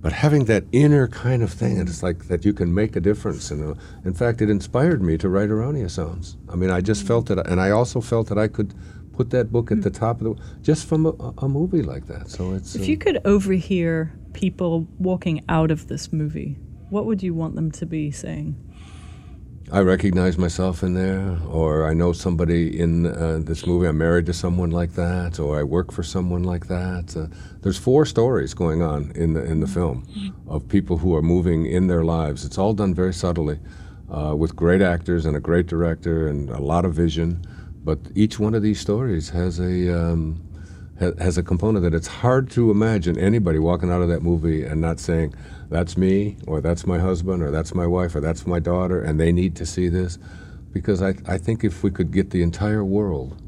but 0.00 0.12
having 0.12 0.46
that 0.46 0.64
inner 0.72 1.08
kind 1.08 1.42
of 1.42 1.52
thing, 1.52 1.78
and 1.78 1.88
it's 1.88 2.02
like 2.02 2.28
that 2.28 2.44
you 2.44 2.52
can 2.52 2.72
make 2.72 2.96
a 2.96 3.00
difference. 3.00 3.50
And 3.50 3.76
in 4.04 4.14
fact, 4.14 4.40
it 4.40 4.48
inspired 4.48 5.02
me 5.02 5.18
to 5.18 5.28
write 5.28 5.50
Erroneous 5.50 5.94
Zones. 5.94 6.36
I 6.48 6.56
mean, 6.56 6.70
I 6.70 6.80
just 6.80 7.06
felt 7.06 7.26
that, 7.26 7.46
and 7.46 7.60
I 7.60 7.70
also 7.70 8.00
felt 8.00 8.28
that 8.28 8.38
I 8.38 8.48
could 8.48 8.74
put 9.12 9.30
that 9.30 9.52
book 9.52 9.70
at 9.70 9.82
the 9.82 9.90
top 9.90 10.22
of 10.22 10.24
the 10.24 10.42
just 10.62 10.86
from 10.86 11.04
a, 11.04 11.10
a 11.38 11.48
movie 11.48 11.82
like 11.82 12.06
that. 12.06 12.30
So 12.30 12.54
it's. 12.54 12.74
If 12.74 12.82
uh, 12.82 12.84
you 12.84 12.96
could 12.96 13.20
overhear 13.26 14.12
people 14.32 14.86
walking 14.98 15.44
out 15.48 15.70
of 15.70 15.88
this 15.88 16.12
movie, 16.12 16.58
what 16.88 17.04
would 17.04 17.22
you 17.22 17.34
want 17.34 17.54
them 17.54 17.70
to 17.72 17.86
be 17.86 18.10
saying? 18.10 18.56
I 19.72 19.82
recognize 19.82 20.36
myself 20.36 20.82
in 20.82 20.94
there, 20.94 21.38
or 21.48 21.86
I 21.86 21.94
know 21.94 22.12
somebody 22.12 22.80
in 22.80 23.06
uh, 23.06 23.38
this 23.40 23.64
movie. 23.66 23.86
I'm 23.86 23.98
married 23.98 24.26
to 24.26 24.32
someone 24.32 24.70
like 24.70 24.94
that, 24.94 25.38
or 25.38 25.60
I 25.60 25.62
work 25.62 25.92
for 25.92 26.02
someone 26.02 26.42
like 26.42 26.66
that. 26.66 27.16
Uh, 27.16 27.28
there's 27.60 27.78
four 27.78 28.04
stories 28.04 28.52
going 28.52 28.82
on 28.82 29.12
in 29.14 29.34
the 29.34 29.44
in 29.44 29.60
the 29.60 29.68
film 29.68 30.04
of 30.48 30.68
people 30.68 30.98
who 30.98 31.14
are 31.14 31.22
moving 31.22 31.66
in 31.66 31.86
their 31.86 32.02
lives. 32.02 32.44
It's 32.44 32.58
all 32.58 32.74
done 32.74 32.94
very 32.94 33.14
subtly, 33.14 33.60
uh, 34.10 34.34
with 34.36 34.56
great 34.56 34.82
actors 34.82 35.24
and 35.24 35.36
a 35.36 35.40
great 35.40 35.68
director 35.68 36.26
and 36.26 36.50
a 36.50 36.60
lot 36.60 36.84
of 36.84 36.94
vision. 36.94 37.44
But 37.84 38.00
each 38.16 38.40
one 38.40 38.56
of 38.56 38.62
these 38.62 38.80
stories 38.80 39.30
has 39.30 39.60
a 39.60 39.96
um, 39.96 40.42
ha- 41.00 41.12
has 41.18 41.36
a 41.38 41.42
component 41.42 41.82
that 41.82 41.94
it's 41.94 42.06
hard 42.06 42.50
to 42.50 42.70
imagine 42.70 43.18
anybody 43.18 43.58
walking 43.58 43.90
out 43.90 44.02
of 44.02 44.08
that 44.08 44.22
movie 44.22 44.64
and 44.64 44.80
not 44.80 45.00
saying 45.00 45.34
that's 45.68 45.96
me, 45.96 46.36
or 46.46 46.60
that's 46.60 46.86
my 46.86 46.98
husband, 46.98 47.42
or 47.42 47.50
that's 47.50 47.74
my 47.74 47.86
wife, 47.86 48.14
or 48.14 48.20
that's 48.20 48.46
my 48.46 48.58
daughter, 48.58 49.02
and 49.02 49.18
they 49.18 49.32
need 49.32 49.56
to 49.56 49.66
see 49.66 49.88
this. 49.88 50.18
Because 50.72 51.02
I, 51.02 51.14
I 51.26 51.38
think 51.38 51.64
if 51.64 51.82
we 51.82 51.90
could 51.90 52.12
get 52.12 52.30
the 52.30 52.42
entire 52.42 52.84
world 52.84 53.40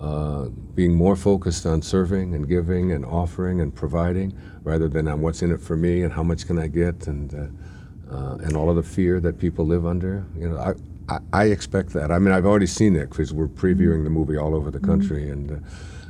uh, 0.00 0.46
being 0.74 0.94
more 0.94 1.16
focused 1.16 1.66
on 1.66 1.82
serving 1.82 2.34
and 2.34 2.48
giving 2.48 2.92
and 2.92 3.04
offering 3.04 3.60
and 3.60 3.74
providing 3.74 4.36
rather 4.62 4.88
than 4.88 5.08
on 5.08 5.20
what's 5.20 5.42
in 5.42 5.50
it 5.52 5.60
for 5.60 5.76
me 5.76 6.02
and 6.02 6.12
how 6.12 6.22
much 6.22 6.46
can 6.46 6.58
I 6.58 6.68
get 6.68 7.06
and, 7.06 7.34
uh, 7.34 8.14
uh, 8.14 8.36
and 8.36 8.56
all 8.56 8.70
of 8.70 8.76
the 8.76 8.82
fear 8.82 9.20
that 9.20 9.38
people 9.38 9.66
live 9.66 9.84
under, 9.86 10.24
you 10.36 10.48
know, 10.48 10.56
I, 10.56 10.74
I, 11.12 11.18
I 11.32 11.44
expect 11.46 11.90
that. 11.90 12.10
I 12.10 12.18
mean, 12.18 12.32
I've 12.32 12.46
already 12.46 12.66
seen 12.66 12.96
it 12.96 13.10
because 13.10 13.32
we're 13.32 13.48
previewing 13.48 14.04
the 14.04 14.10
movie 14.10 14.36
all 14.36 14.54
over 14.54 14.70
the 14.70 14.80
country 14.80 15.24
mm-hmm. 15.24 15.32
and 15.32 15.50
uh, 15.52 15.68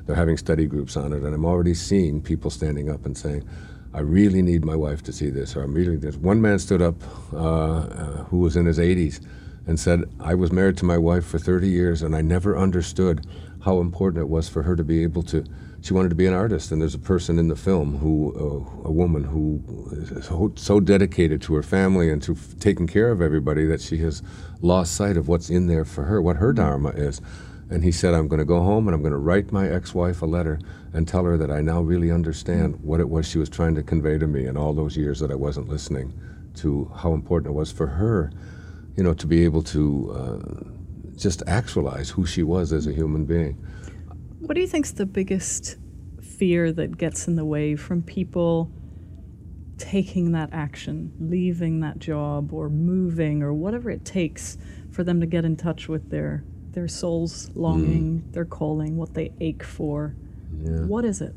they're 0.09 0.17
having 0.17 0.39
study 0.39 0.65
groups 0.65 0.97
on 0.97 1.13
it, 1.13 1.23
and 1.23 1.35
I'm 1.35 1.45
already 1.45 1.75
seeing 1.75 2.23
people 2.23 2.51
standing 2.51 2.89
up 2.89 3.05
and 3.05 3.17
saying, 3.17 3.47
I 3.93 4.01
really 4.01 4.41
need 4.41 4.65
my 4.65 4.75
wife 4.75 5.03
to 5.03 5.13
see 5.13 5.29
this, 5.29 5.55
or 5.55 5.63
I'm 5.63 5.75
really 5.75 5.97
this. 5.97 6.17
One 6.17 6.41
man 6.41 6.59
stood 6.59 6.81
up 6.81 6.95
uh, 7.31 7.37
uh, 7.37 8.25
who 8.25 8.39
was 8.39 8.57
in 8.57 8.65
his 8.65 8.79
80s 8.79 9.21
and 9.67 9.79
said, 9.79 10.05
I 10.19 10.35
was 10.35 10.51
married 10.51 10.79
to 10.79 10.87
my 10.87 10.97
wife 10.97 11.27
for 11.27 11.39
30 11.39 11.69
years 11.69 12.01
and 12.01 12.17
I 12.17 12.23
never 12.23 12.57
understood 12.57 13.27
how 13.63 13.81
important 13.81 14.23
it 14.23 14.31
was 14.31 14.49
for 14.49 14.63
her 14.63 14.75
to 14.77 14.83
be 14.83 15.03
able 15.03 15.23
to. 15.25 15.45
She 15.83 15.93
wanted 15.93 16.09
to 16.09 16.15
be 16.15 16.27
an 16.27 16.33
artist, 16.33 16.73
and 16.73 16.81
there's 16.81 16.95
a 16.95 16.99
person 16.99 17.39
in 17.39 17.49
the 17.49 17.55
film 17.55 17.99
who, 17.99 18.33
uh, 18.35 18.89
a 18.89 18.91
woman 18.91 19.25
who 19.25 19.63
is 19.93 20.25
so, 20.25 20.53
so, 20.57 20.81
dedicated 20.81 21.43
to 21.43 21.55
her 21.55 21.63
family 21.63 22.11
and 22.11 22.23
to 22.23 22.33
f- 22.33 22.59
taking 22.59 22.87
care 22.87 23.11
of 23.11 23.21
everybody 23.21 23.65
that 23.67 23.81
she 23.81 23.99
has 23.99 24.23
lost 24.61 24.95
sight 24.95 25.17
of 25.17 25.29
what's 25.29 25.51
in 25.51 25.67
there 25.69 25.85
for 25.85 26.05
her, 26.05 26.21
what 26.21 26.37
her 26.37 26.53
dharma 26.53 26.89
is. 26.91 27.21
And 27.71 27.85
he 27.85 27.93
said, 27.93 28.15
I'm 28.15 28.29
going 28.29 28.39
to 28.39 28.47
go 28.47 28.61
home 28.61 28.89
and 28.89 28.95
I'm 28.95 29.03
going 29.03 29.13
to 29.13 29.19
write 29.19 29.53
my 29.53 29.69
ex 29.69 29.95
wife 29.95 30.23
a 30.23 30.27
letter 30.27 30.59
and 30.93 31.07
tell 31.07 31.25
her 31.25 31.37
that 31.37 31.51
I 31.51 31.61
now 31.61 31.83
really 31.83 32.11
understand 32.11 32.77
what 32.83 32.99
it 32.99 33.09
was 33.09 33.29
she 33.29 33.39
was 33.39 33.49
trying 33.49 33.75
to 33.75 33.83
convey 33.83 34.17
to 34.19 34.27
me 34.27 34.47
in 34.47 34.57
all 34.57 34.73
those 34.73 34.97
years 34.97 35.21
that 35.21 35.31
I 35.31 35.35
wasn't 35.35 35.69
listening 35.69 36.19
to 36.57 36.91
how 36.97 37.13
important 37.13 37.53
it 37.53 37.55
was 37.55 37.71
for 37.71 37.87
her, 37.87 38.33
you 38.97 39.03
know, 39.03 39.13
to 39.15 39.27
be 39.27 39.45
able 39.45 39.63
to 39.65 40.11
uh, 40.13 41.17
just 41.17 41.43
actualize 41.47 42.09
who 42.11 42.25
she 42.25 42.43
was 42.43 42.73
as 42.73 42.87
a 42.87 42.93
human 42.93 43.27
being. 43.27 43.55
What 44.41 44.55
do 44.55 44.61
you 44.61 44.67
think's 44.67 44.93
the 44.93 45.07
biggest 45.07 45.77
fear 46.23 46.73
that 46.73 46.97
gets 46.97 47.29
in 47.29 47.37
the 47.37 47.45
way 47.45 47.77
from 47.77 48.03
people 48.03 48.73
taking 49.77 50.33
that 50.33 50.51
action, 50.53 51.13
leaving 51.21 51.81
that 51.81 51.99
job 51.99 52.53
or 52.53 52.69
moving 52.69 53.43
or 53.43 53.53
whatever 53.53 53.91
it 53.91 54.05
takes 54.05 54.57
for 54.91 55.05
them 55.05 55.21
to 55.21 55.27
get 55.27 55.45
in 55.45 55.57
touch 55.57 55.89
with 55.89 56.11
their 56.11 56.45
their 56.73 56.89
soul's 56.89 57.51
longing, 57.55 58.23
mm. 58.23 58.33
their 58.33 58.45
calling, 58.45 58.97
what 58.97 59.15
they 59.15 59.33
ache 59.41 59.63
for. 59.63 60.15
Yeah. 60.63 60.85
What 60.85 61.05
is 61.05 61.21
it? 61.21 61.35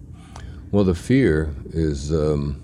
Well, 0.72 0.84
the 0.84 0.96
fear 0.96 1.54
is, 1.72 2.12
um, 2.12 2.62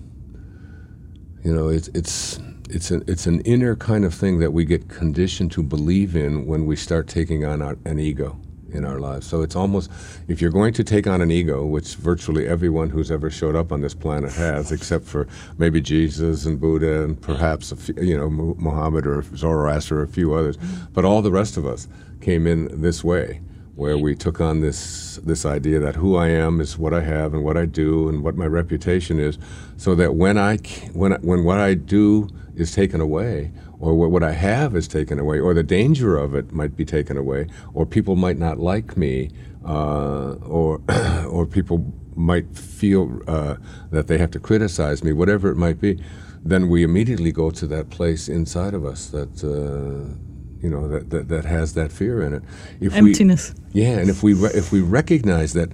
you 1.44 1.54
know, 1.54 1.68
it's 1.68 1.90
it's 1.90 2.40
it's 2.70 2.92
an 2.92 3.04
it's 3.08 3.26
an 3.26 3.42
inner 3.42 3.76
kind 3.76 4.06
of 4.06 4.14
thing 4.14 4.40
that 4.40 4.52
we 4.52 4.66
get 4.66 4.90
conditioned 4.90 5.52
to 5.54 5.64
believe 5.64 6.16
in 6.16 6.46
when 6.46 6.66
we 6.66 6.76
start 6.76 7.08
taking 7.08 7.46
on 7.46 7.62
our, 7.62 7.78
an 7.86 8.00
ego 8.00 8.40
in 8.72 8.86
our 8.86 9.00
lives. 9.00 9.28
So 9.28 9.42
it's 9.42 9.56
almost 9.56 9.92
if 10.28 10.42
you're 10.42 10.52
going 10.52 10.74
to 10.74 10.84
take 10.84 11.08
on 11.08 11.22
an 11.22 11.32
ego, 11.32 11.66
which 11.66 11.96
virtually 11.96 12.48
everyone 12.48 12.90
who's 12.90 13.12
ever 13.12 13.30
showed 13.30 13.56
up 13.56 13.72
on 13.72 13.82
this 13.82 13.94
planet 13.94 14.32
has, 14.34 14.72
except 14.72 15.06
for 15.06 15.28
maybe 15.58 15.82
Jesus 15.82 16.46
and 16.46 16.60
Buddha 16.60 17.04
and 17.04 17.20
perhaps 17.22 17.72
few, 17.74 17.96
you 18.02 18.18
know 18.18 18.30
Muhammad 18.30 19.06
or 19.06 19.24
Zoroaster 19.36 20.00
or 20.00 20.04
a 20.04 20.08
few 20.08 20.34
others, 20.34 20.58
but 20.94 21.06
all 21.06 21.22
the 21.22 21.32
rest 21.32 21.58
of 21.58 21.66
us 21.66 21.88
came 22.22 22.48
in 22.48 22.82
this 22.82 23.04
way 23.04 23.42
where 23.78 23.96
we 23.96 24.16
took 24.16 24.42
on 24.42 24.60
this 24.62 25.18
this 25.18 25.46
idea 25.46 25.80
that 25.80 25.96
who 25.96 26.16
I 26.16 26.30
am 26.30 26.60
is 26.60 26.80
what 26.80 26.96
I 26.96 27.02
have 27.02 27.36
and 27.36 27.44
what 27.44 27.56
I 27.56 27.66
do 27.66 28.10
and 28.10 28.24
what 28.24 28.36
my 28.36 28.48
reputation 28.48 29.20
is, 29.20 29.38
so 29.78 29.94
that 29.96 30.16
when 30.16 30.38
I 30.38 30.58
when 30.94 31.14
when 31.22 31.44
what 31.44 31.60
I 31.60 31.76
do 31.76 32.28
is 32.56 32.74
taken 32.74 33.02
away, 33.02 33.52
or 33.80 33.94
what 33.96 34.24
I 34.24 34.32
have 34.32 34.76
is 34.76 34.88
taken 34.88 35.20
away, 35.20 35.40
or 35.40 35.54
the 35.54 35.64
danger 35.64 36.18
of 36.18 36.34
it 36.34 36.52
might 36.52 36.76
be 36.76 36.86
taken 36.86 37.18
away, 37.18 37.48
or 37.74 37.86
people 37.86 38.16
might 38.16 38.38
not 38.38 38.58
like 38.58 38.98
me, 38.98 39.30
uh, 39.66 40.34
or 40.44 40.82
or 41.30 41.46
people 41.46 41.94
might 42.16 42.56
feel 42.56 43.22
uh, 43.28 43.56
that 43.92 44.08
they 44.08 44.18
have 44.18 44.32
to 44.32 44.40
criticize 44.40 45.04
me, 45.04 45.14
whatever 45.14 45.52
it 45.52 45.56
might 45.56 45.80
be, 45.80 46.02
then 46.44 46.68
we 46.70 46.84
immediately 46.84 47.32
go 47.32 47.52
to 47.52 47.68
that 47.68 47.90
place 47.90 48.28
inside 48.28 48.74
of 48.74 48.86
us 48.86 49.08
that. 49.08 49.44
Uh, 49.44 50.18
you 50.60 50.72
know 50.72 50.88
that, 50.88 51.12
that, 51.12 51.28
that 51.28 51.46
has 51.46 51.76
that 51.76 51.92
fear 51.92 52.20
in 52.24 52.34
it. 52.34 52.42
If 52.82 52.96
Emptiness. 52.96 53.54
We, 53.74 53.84
yeah, 53.84 54.00
and 54.00 54.10
if 54.10 54.24
we 54.24 54.34
re- 54.34 54.50
if 54.56 54.72
we 54.72 54.82
recognize 54.82 55.54
that, 55.54 55.70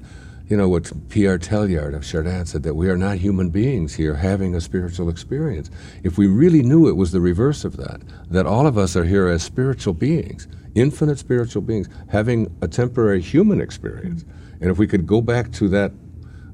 you 0.48 0.58
know 0.58 0.68
what 0.68 0.92
Pierre 1.10 1.40
Teilhard 1.40 1.96
of 1.96 2.06
Chardin 2.06 2.46
said 2.46 2.64
that 2.64 2.76
we 2.76 2.90
are 2.90 2.98
not 2.98 3.18
human 3.18 3.50
beings 3.50 3.96
here 3.96 4.16
having 4.16 4.56
a 4.56 4.62
spiritual 4.62 5.10
experience. 5.10 5.72
If 6.04 6.18
we 6.18 6.28
really 6.28 6.62
knew 6.62 6.88
it 6.88 6.98
was 6.98 7.12
the 7.12 7.22
reverse 7.22 7.64
of 7.64 7.78
that, 7.78 8.02
that 8.30 8.46
all 8.46 8.68
of 8.68 8.78
us 8.78 8.96
are 8.96 9.06
here 9.06 9.28
as 9.28 9.42
spiritual 9.42 9.94
beings, 9.94 10.48
infinite 10.76 11.18
spiritual 11.18 11.62
beings, 11.62 11.88
having 12.10 12.54
a 12.62 12.68
temporary 12.68 13.22
human 13.22 13.62
experience, 13.62 14.26
and 14.60 14.70
if 14.70 14.78
we 14.78 14.88
could 14.88 15.08
go 15.08 15.22
back 15.22 15.52
to 15.54 15.70
that 15.70 15.92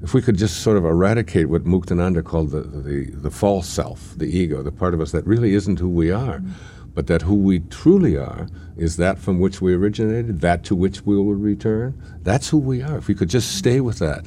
if 0.02 0.14
we 0.14 0.22
could 0.22 0.38
just 0.38 0.62
sort 0.62 0.78
of 0.78 0.86
eradicate 0.86 1.50
what 1.50 1.64
Muktananda 1.64 2.24
called 2.24 2.52
the, 2.52 2.62
the, 2.62 3.10
the 3.10 3.30
false 3.30 3.68
self, 3.68 4.16
the 4.16 4.24
ego, 4.24 4.62
the 4.62 4.72
part 4.72 4.94
of 4.94 5.00
us 5.02 5.12
that 5.12 5.26
really 5.26 5.52
isn't 5.52 5.78
who 5.78 5.90
we 5.90 6.10
are, 6.10 6.38
mm-hmm 6.38 6.79
but 6.94 7.06
that 7.06 7.22
who 7.22 7.34
we 7.34 7.60
truly 7.60 8.16
are 8.16 8.48
is 8.76 8.96
that 8.96 9.18
from 9.18 9.38
which 9.38 9.60
we 9.60 9.74
originated, 9.74 10.40
that 10.40 10.64
to 10.64 10.74
which 10.74 11.04
we 11.06 11.16
will 11.16 11.34
return. 11.34 12.00
That's 12.22 12.48
who 12.48 12.58
we 12.58 12.82
are. 12.82 12.98
If 12.98 13.08
we 13.08 13.14
could 13.14 13.28
just 13.28 13.56
stay 13.56 13.80
with 13.80 13.98
that 13.98 14.26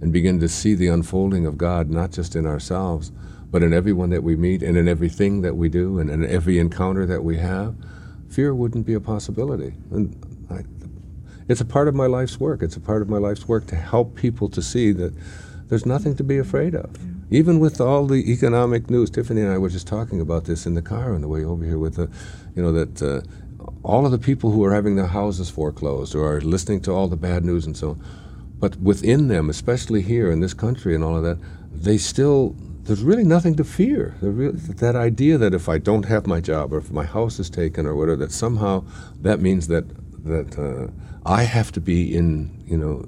and 0.00 0.12
begin 0.12 0.40
to 0.40 0.48
see 0.48 0.74
the 0.74 0.88
unfolding 0.88 1.46
of 1.46 1.56
God, 1.56 1.88
not 1.88 2.10
just 2.10 2.36
in 2.36 2.46
ourselves, 2.46 3.12
but 3.50 3.62
in 3.62 3.72
everyone 3.72 4.10
that 4.10 4.22
we 4.22 4.34
meet 4.34 4.62
and 4.62 4.76
in 4.76 4.88
everything 4.88 5.42
that 5.42 5.56
we 5.56 5.68
do 5.68 5.98
and 5.98 6.10
in 6.10 6.24
every 6.24 6.58
encounter 6.58 7.06
that 7.06 7.22
we 7.22 7.36
have, 7.36 7.74
fear 8.28 8.54
wouldn't 8.54 8.86
be 8.86 8.94
a 8.94 9.00
possibility. 9.00 9.74
And 9.90 10.46
I, 10.50 10.64
it's 11.48 11.60
a 11.60 11.64
part 11.64 11.86
of 11.86 11.94
my 11.94 12.06
life's 12.06 12.40
work. 12.40 12.62
It's 12.62 12.76
a 12.76 12.80
part 12.80 13.02
of 13.02 13.08
my 13.08 13.18
life's 13.18 13.46
work 13.46 13.66
to 13.68 13.76
help 13.76 14.14
people 14.16 14.48
to 14.50 14.62
see 14.62 14.92
that 14.92 15.12
there's 15.68 15.86
nothing 15.86 16.16
to 16.16 16.24
be 16.24 16.38
afraid 16.38 16.74
of. 16.74 16.90
Even 17.32 17.58
with 17.58 17.80
all 17.80 18.06
the 18.06 18.30
economic 18.30 18.90
news, 18.90 19.08
Tiffany 19.08 19.40
and 19.40 19.50
I 19.50 19.56
were 19.56 19.70
just 19.70 19.86
talking 19.86 20.20
about 20.20 20.44
this 20.44 20.66
in 20.66 20.74
the 20.74 20.82
car 20.82 21.14
on 21.14 21.22
the 21.22 21.28
way 21.28 21.42
over 21.42 21.64
here. 21.64 21.78
With 21.78 21.94
the, 21.94 22.10
you 22.54 22.62
know, 22.62 22.72
that 22.72 23.02
uh, 23.02 23.22
all 23.82 24.04
of 24.04 24.12
the 24.12 24.18
people 24.18 24.50
who 24.50 24.62
are 24.64 24.74
having 24.74 24.96
their 24.96 25.06
houses 25.06 25.48
foreclosed 25.48 26.14
or 26.14 26.30
are 26.30 26.40
listening 26.42 26.82
to 26.82 26.92
all 26.92 27.08
the 27.08 27.16
bad 27.16 27.42
news 27.42 27.64
and 27.64 27.74
so 27.74 27.90
on, 27.92 28.04
but 28.58 28.76
within 28.76 29.28
them, 29.28 29.48
especially 29.48 30.02
here 30.02 30.30
in 30.30 30.40
this 30.40 30.52
country 30.52 30.94
and 30.94 31.02
all 31.02 31.16
of 31.16 31.22
that, 31.22 31.38
they 31.72 31.96
still 31.96 32.54
there's 32.82 33.02
really 33.02 33.24
nothing 33.24 33.54
to 33.54 33.64
fear. 33.64 34.14
Really, 34.20 34.58
that 34.58 34.94
idea 34.94 35.38
that 35.38 35.54
if 35.54 35.70
I 35.70 35.78
don't 35.78 36.04
have 36.04 36.26
my 36.26 36.40
job 36.40 36.74
or 36.74 36.78
if 36.78 36.90
my 36.90 37.06
house 37.06 37.38
is 37.38 37.48
taken 37.48 37.86
or 37.86 37.96
whatever, 37.96 38.16
that 38.16 38.32
somehow 38.32 38.84
that 39.22 39.40
means 39.40 39.68
that 39.68 39.84
that 40.24 40.58
uh, 40.58 40.92
I 41.24 41.44
have 41.44 41.72
to 41.72 41.80
be 41.80 42.14
in 42.14 42.62
you 42.66 42.76
know 42.76 43.06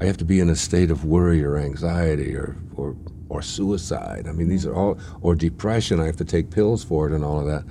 I 0.00 0.06
have 0.06 0.16
to 0.16 0.24
be 0.24 0.40
in 0.40 0.50
a 0.50 0.56
state 0.56 0.90
of 0.90 1.04
worry 1.04 1.44
or 1.44 1.56
anxiety 1.56 2.34
or 2.34 2.56
or 2.74 2.96
or 3.28 3.42
suicide. 3.42 4.26
I 4.28 4.32
mean, 4.32 4.48
these 4.48 4.66
are 4.66 4.74
all, 4.74 4.98
or 5.20 5.34
depression, 5.34 6.00
I 6.00 6.06
have 6.06 6.16
to 6.16 6.24
take 6.24 6.50
pills 6.50 6.84
for 6.84 7.08
it 7.08 7.14
and 7.14 7.24
all 7.24 7.40
of 7.40 7.46
that. 7.46 7.64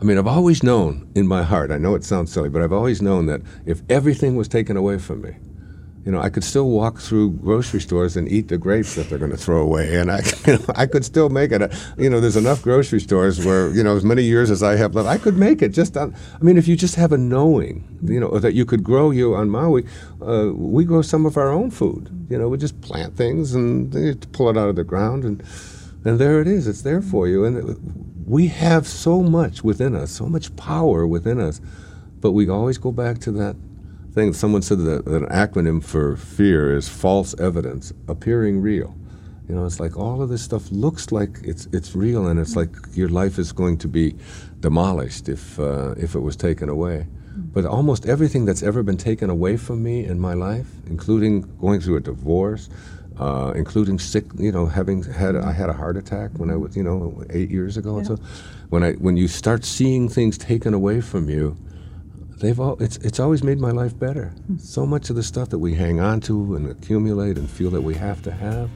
I 0.00 0.04
mean, 0.04 0.16
I've 0.16 0.26
always 0.26 0.62
known 0.62 1.10
in 1.14 1.26
my 1.26 1.42
heart, 1.42 1.70
I 1.70 1.78
know 1.78 1.94
it 1.94 2.04
sounds 2.04 2.32
silly, 2.32 2.48
but 2.48 2.62
I've 2.62 2.72
always 2.72 3.02
known 3.02 3.26
that 3.26 3.42
if 3.66 3.82
everything 3.90 4.34
was 4.36 4.48
taken 4.48 4.76
away 4.76 4.98
from 4.98 5.20
me, 5.20 5.36
you 6.04 6.10
know, 6.10 6.20
I 6.20 6.30
could 6.30 6.44
still 6.44 6.70
walk 6.70 6.98
through 6.98 7.32
grocery 7.32 7.80
stores 7.80 8.16
and 8.16 8.26
eat 8.30 8.48
the 8.48 8.56
grapes 8.56 8.94
that 8.94 9.10
they're 9.10 9.18
going 9.18 9.32
to 9.32 9.36
throw 9.36 9.60
away, 9.60 9.96
and 9.96 10.10
I, 10.10 10.20
you 10.46 10.54
know, 10.54 10.64
I 10.74 10.86
could 10.86 11.04
still 11.04 11.28
make 11.28 11.52
it. 11.52 11.72
You 11.98 12.08
know, 12.08 12.20
there's 12.20 12.36
enough 12.36 12.62
grocery 12.62 13.00
stores 13.00 13.44
where 13.44 13.68
you 13.70 13.82
know, 13.82 13.96
as 13.96 14.04
many 14.04 14.22
years 14.22 14.50
as 14.50 14.62
I 14.62 14.76
have 14.76 14.94
left, 14.94 15.08
I 15.08 15.18
could 15.18 15.36
make 15.36 15.60
it. 15.60 15.70
Just 15.70 15.96
on, 15.96 16.14
I 16.34 16.42
mean, 16.42 16.56
if 16.56 16.66
you 16.66 16.74
just 16.74 16.94
have 16.94 17.12
a 17.12 17.18
knowing, 17.18 17.98
you 18.02 18.18
know, 18.18 18.38
that 18.38 18.54
you 18.54 18.64
could 18.64 18.82
grow. 18.82 19.10
You 19.10 19.34
on 19.34 19.50
Maui, 19.50 19.84
uh, 20.22 20.50
we 20.54 20.84
grow 20.84 21.02
some 21.02 21.26
of 21.26 21.36
our 21.36 21.50
own 21.50 21.70
food. 21.70 22.08
You 22.30 22.38
know, 22.38 22.48
we 22.48 22.56
just 22.56 22.80
plant 22.80 23.16
things 23.16 23.54
and 23.54 23.92
pull 24.32 24.48
it 24.48 24.56
out 24.56 24.68
of 24.68 24.76
the 24.76 24.84
ground, 24.84 25.24
and 25.24 25.42
and 26.04 26.18
there 26.18 26.40
it 26.40 26.46
is. 26.46 26.66
It's 26.66 26.82
there 26.82 27.02
for 27.02 27.28
you, 27.28 27.44
and 27.44 28.24
we 28.26 28.46
have 28.46 28.86
so 28.86 29.22
much 29.22 29.62
within 29.62 29.94
us, 29.94 30.12
so 30.12 30.26
much 30.26 30.54
power 30.56 31.06
within 31.06 31.38
us, 31.40 31.60
but 32.20 32.32
we 32.32 32.48
always 32.48 32.78
go 32.78 32.90
back 32.90 33.18
to 33.18 33.32
that 33.32 33.56
thing. 34.20 34.32
Someone 34.32 34.62
said 34.62 34.78
that, 34.80 35.04
that 35.06 35.22
an 35.22 35.28
acronym 35.28 35.82
for 35.82 36.16
fear 36.16 36.76
is 36.76 36.88
false 36.88 37.34
evidence 37.38 37.92
appearing 38.08 38.60
real. 38.60 38.94
You 39.48 39.56
know, 39.56 39.66
it's 39.66 39.80
like 39.80 39.96
all 39.96 40.22
of 40.22 40.28
this 40.28 40.42
stuff 40.42 40.70
looks 40.70 41.10
like 41.10 41.38
it's 41.42 41.66
it's 41.72 41.96
real, 41.96 42.28
and 42.28 42.38
it's 42.38 42.54
like 42.54 42.70
your 42.92 43.08
life 43.08 43.36
is 43.38 43.50
going 43.52 43.78
to 43.78 43.88
be 43.88 44.14
demolished 44.60 45.28
if 45.28 45.58
uh, 45.58 45.94
if 45.96 46.14
it 46.14 46.20
was 46.20 46.36
taken 46.36 46.68
away. 46.68 47.06
But 47.36 47.64
almost 47.64 48.06
everything 48.06 48.44
that's 48.44 48.62
ever 48.62 48.82
been 48.82 48.96
taken 48.96 49.28
away 49.28 49.56
from 49.56 49.82
me 49.82 50.04
in 50.04 50.20
my 50.20 50.34
life, 50.34 50.68
including 50.86 51.42
going 51.58 51.80
through 51.80 51.96
a 51.96 52.00
divorce, 52.00 52.68
uh, 53.18 53.52
including 53.56 53.98
sick, 53.98 54.24
you 54.38 54.52
know, 54.52 54.66
having 54.66 55.02
had 55.02 55.34
I 55.34 55.52
had 55.52 55.68
a 55.68 55.72
heart 55.72 55.96
attack 55.96 56.30
when 56.36 56.50
I 56.50 56.56
was, 56.56 56.76
you 56.76 56.84
know, 56.84 57.24
eight 57.30 57.50
years 57.50 57.76
ago. 57.76 57.98
Yeah. 57.98 58.04
So, 58.04 58.18
when 58.68 58.84
I 58.84 58.92
when 58.92 59.16
you 59.16 59.26
start 59.26 59.64
seeing 59.64 60.08
things 60.08 60.38
taken 60.38 60.74
away 60.74 61.00
from 61.00 61.28
you, 61.28 61.56
they've 62.40 62.58
all 62.58 62.76
it's 62.82 62.96
it's 62.98 63.20
always 63.20 63.42
made 63.44 63.58
my 63.58 63.70
life 63.70 63.96
better. 63.98 64.32
Mm-hmm. 64.34 64.58
So 64.58 64.84
much 64.84 65.10
of 65.10 65.16
the 65.16 65.22
stuff 65.22 65.50
that 65.50 65.58
we 65.58 65.74
hang 65.74 66.00
on 66.00 66.20
to 66.22 66.56
and 66.56 66.68
accumulate 66.68 67.38
and 67.38 67.48
feel 67.48 67.70
that 67.70 67.82
we 67.82 67.94
have 67.94 68.22
to 68.22 68.32
have 68.32 68.68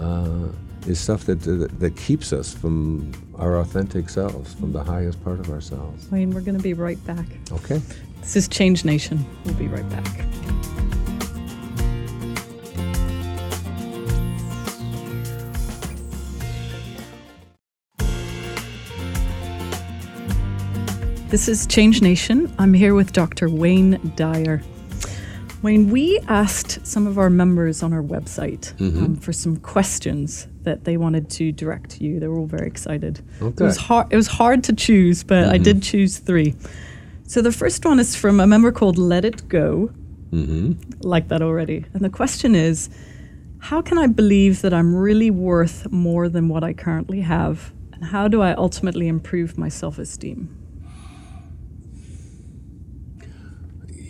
uh, 0.00 0.48
is 0.86 1.00
stuff 1.00 1.24
that, 1.24 1.40
that, 1.42 1.80
that 1.80 1.96
keeps 1.96 2.32
us 2.32 2.54
from 2.54 3.12
our 3.36 3.58
authentic 3.58 4.08
selves, 4.08 4.54
from 4.54 4.72
the 4.72 4.82
highest 4.82 5.22
part 5.24 5.40
of 5.40 5.50
ourselves. 5.50 6.10
Wayne, 6.10 6.30
we're 6.30 6.40
going 6.40 6.56
to 6.56 6.62
be 6.62 6.74
right 6.74 7.04
back. 7.06 7.26
Okay. 7.52 7.80
This 8.20 8.36
is 8.36 8.48
Change 8.48 8.84
Nation. 8.84 9.24
We'll 9.44 9.54
be 9.54 9.68
right 9.68 9.88
back. 9.90 10.77
This 21.28 21.46
is 21.46 21.66
Change 21.66 22.00
Nation. 22.00 22.50
I'm 22.58 22.72
here 22.72 22.94
with 22.94 23.12
Dr. 23.12 23.50
Wayne 23.50 24.00
Dyer. 24.16 24.62
Wayne, 25.60 25.90
we 25.90 26.18
asked 26.20 26.86
some 26.86 27.06
of 27.06 27.18
our 27.18 27.28
members 27.28 27.82
on 27.82 27.92
our 27.92 28.02
website 28.02 28.72
mm-hmm. 28.76 29.04
um, 29.04 29.16
for 29.16 29.34
some 29.34 29.58
questions 29.58 30.48
that 30.62 30.84
they 30.84 30.96
wanted 30.96 31.28
to 31.32 31.52
direct 31.52 31.90
to 31.90 32.04
you. 32.04 32.18
They 32.18 32.28
were 32.28 32.38
all 32.38 32.46
very 32.46 32.66
excited. 32.66 33.20
Okay. 33.42 33.62
It 33.62 33.66
was 33.66 33.76
hard. 33.76 34.06
It 34.10 34.16
was 34.16 34.26
hard 34.26 34.64
to 34.64 34.72
choose, 34.72 35.22
but 35.22 35.44
mm-hmm. 35.44 35.52
I 35.52 35.58
did 35.58 35.82
choose 35.82 36.16
three. 36.16 36.54
So 37.24 37.42
the 37.42 37.52
first 37.52 37.84
one 37.84 38.00
is 38.00 38.16
from 38.16 38.40
a 38.40 38.46
member 38.46 38.72
called 38.72 38.96
Let 38.96 39.26
It 39.26 39.48
Go. 39.48 39.90
Mm-hmm. 40.30 41.00
Like 41.00 41.28
that 41.28 41.42
already. 41.42 41.84
And 41.92 42.02
the 42.02 42.08
question 42.08 42.54
is, 42.54 42.88
how 43.58 43.82
can 43.82 43.98
I 43.98 44.06
believe 44.06 44.62
that 44.62 44.72
I'm 44.72 44.96
really 44.96 45.30
worth 45.30 45.92
more 45.92 46.30
than 46.30 46.48
what 46.48 46.64
I 46.64 46.72
currently 46.72 47.20
have, 47.20 47.70
and 47.92 48.02
how 48.02 48.28
do 48.28 48.40
I 48.40 48.54
ultimately 48.54 49.08
improve 49.08 49.58
my 49.58 49.68
self-esteem? 49.68 50.54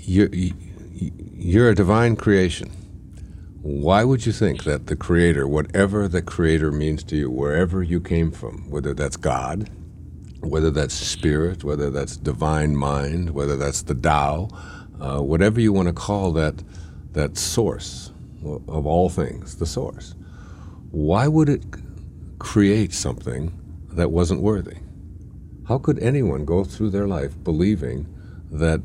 You're, 0.08 0.30
you're 0.32 1.68
a 1.70 1.74
divine 1.74 2.16
creation. 2.16 2.70
Why 3.60 4.04
would 4.04 4.24
you 4.24 4.32
think 4.32 4.64
that 4.64 4.86
the 4.86 4.96
Creator, 4.96 5.46
whatever 5.46 6.08
the 6.08 6.22
Creator 6.22 6.72
means 6.72 7.04
to 7.04 7.16
you, 7.16 7.30
wherever 7.30 7.82
you 7.82 8.00
came 8.00 8.30
from, 8.30 8.70
whether 8.70 8.94
that's 8.94 9.16
God, 9.16 9.68
whether 10.40 10.70
that's 10.70 10.94
spirit, 10.94 11.62
whether 11.62 11.90
that's 11.90 12.16
divine 12.16 12.74
mind, 12.74 13.30
whether 13.30 13.56
that's 13.56 13.82
the 13.82 13.94
Tao, 13.94 14.48
uh, 15.00 15.20
whatever 15.20 15.60
you 15.60 15.72
want 15.72 15.88
to 15.88 15.94
call 15.94 16.32
that, 16.32 16.62
that 17.12 17.36
source 17.36 18.10
of 18.44 18.86
all 18.86 19.10
things, 19.10 19.56
the 19.56 19.66
source, 19.66 20.14
why 20.90 21.28
would 21.28 21.50
it 21.50 21.64
create 22.38 22.94
something 22.94 23.52
that 23.92 24.10
wasn't 24.10 24.40
worthy? 24.40 24.76
How 25.66 25.76
could 25.78 25.98
anyone 25.98 26.46
go 26.46 26.64
through 26.64 26.90
their 26.90 27.06
life 27.06 27.34
believing 27.44 28.06
that 28.50 28.80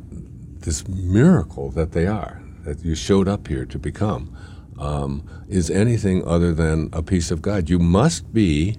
this 0.63 0.87
miracle 0.87 1.69
that 1.71 1.91
they 1.91 2.07
are, 2.07 2.41
that 2.63 2.83
you 2.83 2.95
showed 2.95 3.27
up 3.27 3.47
here 3.47 3.65
to 3.65 3.77
become, 3.77 4.35
um, 4.79 5.23
is 5.47 5.69
anything 5.69 6.25
other 6.25 6.53
than 6.53 6.89
a 6.91 7.03
piece 7.03 7.31
of 7.31 7.41
God. 7.41 7.69
You 7.69 7.79
must 7.79 8.33
be 8.33 8.77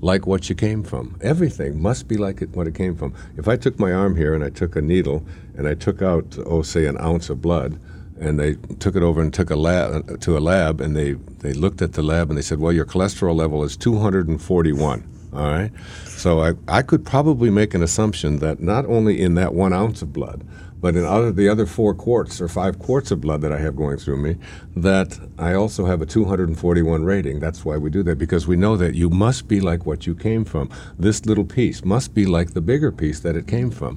like 0.00 0.26
what 0.26 0.48
you 0.48 0.54
came 0.54 0.82
from. 0.82 1.16
Everything 1.20 1.80
must 1.80 2.08
be 2.08 2.16
like 2.16 2.42
it, 2.42 2.50
what 2.50 2.66
it 2.66 2.74
came 2.74 2.96
from. 2.96 3.14
If 3.36 3.48
I 3.48 3.56
took 3.56 3.78
my 3.78 3.92
arm 3.92 4.16
here 4.16 4.34
and 4.34 4.44
I 4.44 4.50
took 4.50 4.76
a 4.76 4.82
needle 4.82 5.24
and 5.56 5.66
I 5.66 5.74
took 5.74 6.02
out, 6.02 6.36
oh, 6.44 6.62
say, 6.62 6.86
an 6.86 7.00
ounce 7.00 7.30
of 7.30 7.40
blood, 7.40 7.80
and 8.20 8.38
they 8.38 8.54
took 8.78 8.94
it 8.94 9.02
over 9.02 9.20
and 9.20 9.32
took 9.32 9.50
a 9.50 9.56
lab 9.56 10.20
to 10.20 10.36
a 10.36 10.40
lab, 10.40 10.80
and 10.80 10.96
they, 10.96 11.14
they 11.40 11.52
looked 11.52 11.82
at 11.82 11.94
the 11.94 12.02
lab 12.02 12.28
and 12.28 12.38
they 12.38 12.42
said, 12.42 12.60
well, 12.60 12.72
your 12.72 12.84
cholesterol 12.84 13.34
level 13.34 13.64
is 13.64 13.76
241. 13.76 15.08
All 15.34 15.46
right, 15.46 15.70
so 16.04 16.40
I, 16.40 16.52
I 16.68 16.82
could 16.82 17.06
probably 17.06 17.48
make 17.48 17.72
an 17.72 17.82
assumption 17.82 18.40
that 18.40 18.60
not 18.60 18.84
only 18.84 19.18
in 19.18 19.34
that 19.36 19.54
one 19.54 19.72
ounce 19.72 20.02
of 20.02 20.12
blood, 20.12 20.44
but 20.82 20.96
in 20.96 21.04
other, 21.04 21.30
the 21.30 21.48
other 21.48 21.64
four 21.64 21.94
quarts 21.94 22.40
or 22.40 22.48
five 22.48 22.80
quarts 22.80 23.12
of 23.12 23.20
blood 23.20 23.40
that 23.42 23.52
I 23.52 23.58
have 23.58 23.76
going 23.76 23.98
through 23.98 24.16
me, 24.16 24.36
that 24.76 25.16
I 25.38 25.54
also 25.54 25.86
have 25.86 26.02
a 26.02 26.06
241 26.06 27.04
rating. 27.04 27.38
That's 27.38 27.64
why 27.64 27.76
we 27.76 27.88
do 27.88 28.02
that, 28.02 28.18
because 28.18 28.48
we 28.48 28.56
know 28.56 28.76
that 28.76 28.96
you 28.96 29.08
must 29.08 29.46
be 29.46 29.60
like 29.60 29.86
what 29.86 30.08
you 30.08 30.16
came 30.16 30.44
from. 30.44 30.68
This 30.98 31.24
little 31.24 31.44
piece 31.44 31.84
must 31.84 32.14
be 32.14 32.26
like 32.26 32.52
the 32.52 32.60
bigger 32.60 32.90
piece 32.90 33.20
that 33.20 33.36
it 33.36 33.46
came 33.46 33.70
from. 33.70 33.96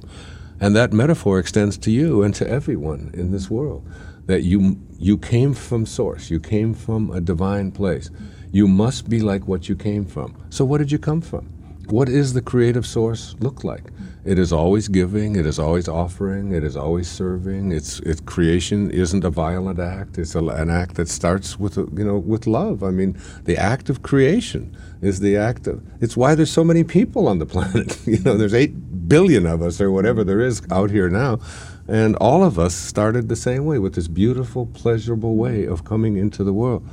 And 0.60 0.76
that 0.76 0.92
metaphor 0.92 1.40
extends 1.40 1.76
to 1.78 1.90
you 1.90 2.22
and 2.22 2.32
to 2.36 2.48
everyone 2.48 3.10
in 3.14 3.32
this 3.32 3.50
world. 3.50 3.84
That 4.26 4.44
you, 4.44 4.80
you 4.96 5.18
came 5.18 5.54
from 5.54 5.86
source, 5.86 6.30
you 6.30 6.38
came 6.38 6.72
from 6.72 7.10
a 7.10 7.20
divine 7.20 7.72
place. 7.72 8.10
You 8.52 8.68
must 8.68 9.10
be 9.10 9.20
like 9.20 9.48
what 9.48 9.68
you 9.68 9.74
came 9.74 10.06
from. 10.06 10.36
So, 10.50 10.64
what 10.64 10.78
did 10.78 10.90
you 10.90 10.98
come 10.98 11.20
from? 11.20 11.55
What 11.88 12.08
is 12.08 12.32
the 12.32 12.42
creative 12.42 12.84
source 12.84 13.36
look 13.38 13.62
like? 13.62 13.84
It 14.24 14.40
is 14.40 14.52
always 14.52 14.88
giving. 14.88 15.36
It 15.36 15.46
is 15.46 15.60
always 15.60 15.86
offering. 15.86 16.50
It 16.50 16.64
is 16.64 16.76
always 16.76 17.06
serving. 17.06 17.70
It's, 17.70 18.00
creation 18.22 18.90
isn't 18.90 19.22
a 19.22 19.30
violent 19.30 19.78
act. 19.78 20.18
It's 20.18 20.34
a, 20.34 20.44
an 20.44 20.68
act 20.68 20.96
that 20.96 21.08
starts 21.08 21.60
with 21.60 21.76
you 21.76 22.04
know 22.04 22.18
with 22.18 22.48
love. 22.48 22.82
I 22.82 22.90
mean, 22.90 23.16
the 23.44 23.56
act 23.56 23.88
of 23.88 24.02
creation 24.02 24.76
is 25.00 25.20
the 25.20 25.36
act 25.36 25.68
of. 25.68 25.80
It's 26.00 26.16
why 26.16 26.34
there's 26.34 26.50
so 26.50 26.64
many 26.64 26.82
people 26.82 27.28
on 27.28 27.38
the 27.38 27.46
planet. 27.54 28.04
you 28.04 28.18
know, 28.24 28.36
there's 28.36 28.54
eight 28.54 29.08
billion 29.08 29.46
of 29.46 29.62
us 29.62 29.80
or 29.80 29.92
whatever 29.92 30.24
there 30.24 30.40
is 30.40 30.62
out 30.72 30.90
here 30.90 31.08
now, 31.08 31.38
and 31.86 32.16
all 32.16 32.42
of 32.42 32.58
us 32.58 32.74
started 32.74 33.28
the 33.28 33.36
same 33.36 33.64
way 33.64 33.78
with 33.78 33.94
this 33.94 34.08
beautiful, 34.08 34.66
pleasurable 34.66 35.36
way 35.36 35.64
of 35.64 35.84
coming 35.84 36.16
into 36.16 36.42
the 36.42 36.52
world. 36.52 36.84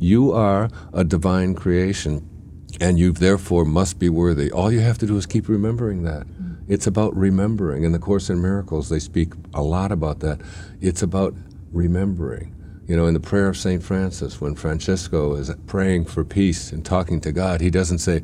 You 0.00 0.32
are 0.32 0.70
a 0.92 1.04
divine 1.04 1.54
creation 1.54 2.29
and 2.80 2.98
you 2.98 3.12
therefore 3.12 3.64
must 3.64 3.98
be 3.98 4.08
worthy. 4.08 4.50
All 4.50 4.72
you 4.72 4.80
have 4.80 4.98
to 4.98 5.06
do 5.06 5.16
is 5.16 5.26
keep 5.26 5.48
remembering 5.48 6.02
that. 6.04 6.26
Mm. 6.26 6.56
It's 6.66 6.86
about 6.86 7.14
remembering. 7.14 7.84
In 7.84 7.92
the 7.92 7.98
Course 7.98 8.30
in 8.30 8.40
Miracles, 8.40 8.88
they 8.88 8.98
speak 8.98 9.32
a 9.52 9.62
lot 9.62 9.92
about 9.92 10.20
that. 10.20 10.40
It's 10.80 11.02
about 11.02 11.34
remembering. 11.72 12.54
You 12.86 12.96
know, 12.96 13.06
in 13.06 13.14
the 13.14 13.20
prayer 13.20 13.48
of 13.48 13.56
St. 13.56 13.82
Francis, 13.82 14.40
when 14.40 14.56
Francesco 14.56 15.34
is 15.34 15.54
praying 15.66 16.06
for 16.06 16.24
peace 16.24 16.72
and 16.72 16.84
talking 16.84 17.20
to 17.20 17.32
God, 17.32 17.60
he 17.60 17.70
doesn't 17.70 17.98
say, 17.98 18.22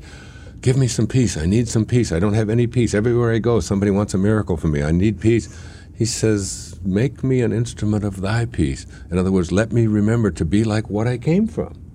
Give 0.62 0.76
me 0.76 0.88
some 0.88 1.06
peace. 1.06 1.36
I 1.36 1.46
need 1.46 1.68
some 1.68 1.84
peace. 1.84 2.10
I 2.10 2.18
don't 2.18 2.32
have 2.32 2.48
any 2.48 2.66
peace. 2.66 2.94
Everywhere 2.94 3.32
I 3.32 3.38
go, 3.38 3.60
somebody 3.60 3.92
wants 3.92 4.14
a 4.14 4.18
miracle 4.18 4.56
for 4.56 4.68
me. 4.68 4.82
I 4.82 4.90
need 4.90 5.20
peace. 5.20 5.54
He 5.94 6.06
says, 6.06 6.80
Make 6.82 7.22
me 7.22 7.42
an 7.42 7.52
instrument 7.52 8.04
of 8.04 8.20
thy 8.20 8.46
peace. 8.46 8.86
In 9.10 9.18
other 9.18 9.30
words, 9.30 9.52
let 9.52 9.70
me 9.70 9.86
remember 9.86 10.30
to 10.32 10.44
be 10.44 10.64
like 10.64 10.90
what 10.90 11.06
I 11.06 11.18
came 11.18 11.46
from. 11.46 11.85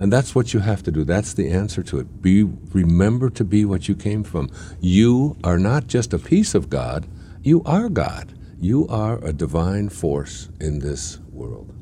And 0.00 0.12
that's 0.12 0.34
what 0.34 0.54
you 0.54 0.60
have 0.60 0.82
to 0.84 0.92
do. 0.92 1.04
That's 1.04 1.34
the 1.34 1.50
answer 1.50 1.82
to 1.84 1.98
it. 1.98 2.22
Be 2.22 2.44
remember 2.44 3.30
to 3.30 3.44
be 3.44 3.64
what 3.64 3.88
you 3.88 3.94
came 3.94 4.22
from. 4.22 4.50
You 4.80 5.36
are 5.42 5.58
not 5.58 5.86
just 5.88 6.12
a 6.12 6.18
piece 6.18 6.54
of 6.54 6.70
God, 6.70 7.06
you 7.42 7.62
are 7.64 7.88
God. 7.88 8.34
You 8.60 8.88
are 8.88 9.24
a 9.24 9.32
divine 9.32 9.88
force 9.88 10.48
in 10.60 10.80
this 10.80 11.20
world. 11.30 11.72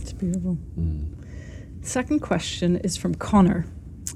It's 0.00 0.12
beautiful. 0.12 0.58
Mm. 0.76 1.14
Second 1.82 2.18
question 2.18 2.76
is 2.78 2.96
from 2.96 3.14
Connor. 3.14 3.66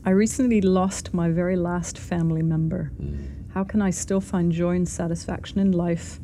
I 0.04 0.10
recently 0.10 0.60
lost 0.60 1.14
my 1.14 1.30
very 1.30 1.56
last 1.56 1.96
family 1.96 2.42
member. 2.42 2.90
Mm. 3.00 3.52
How 3.52 3.62
can 3.62 3.80
I 3.80 3.90
still 3.90 4.20
find 4.20 4.50
joy 4.50 4.74
and 4.74 4.88
satisfaction 4.88 5.61
in 5.61 5.70
life 5.70 6.18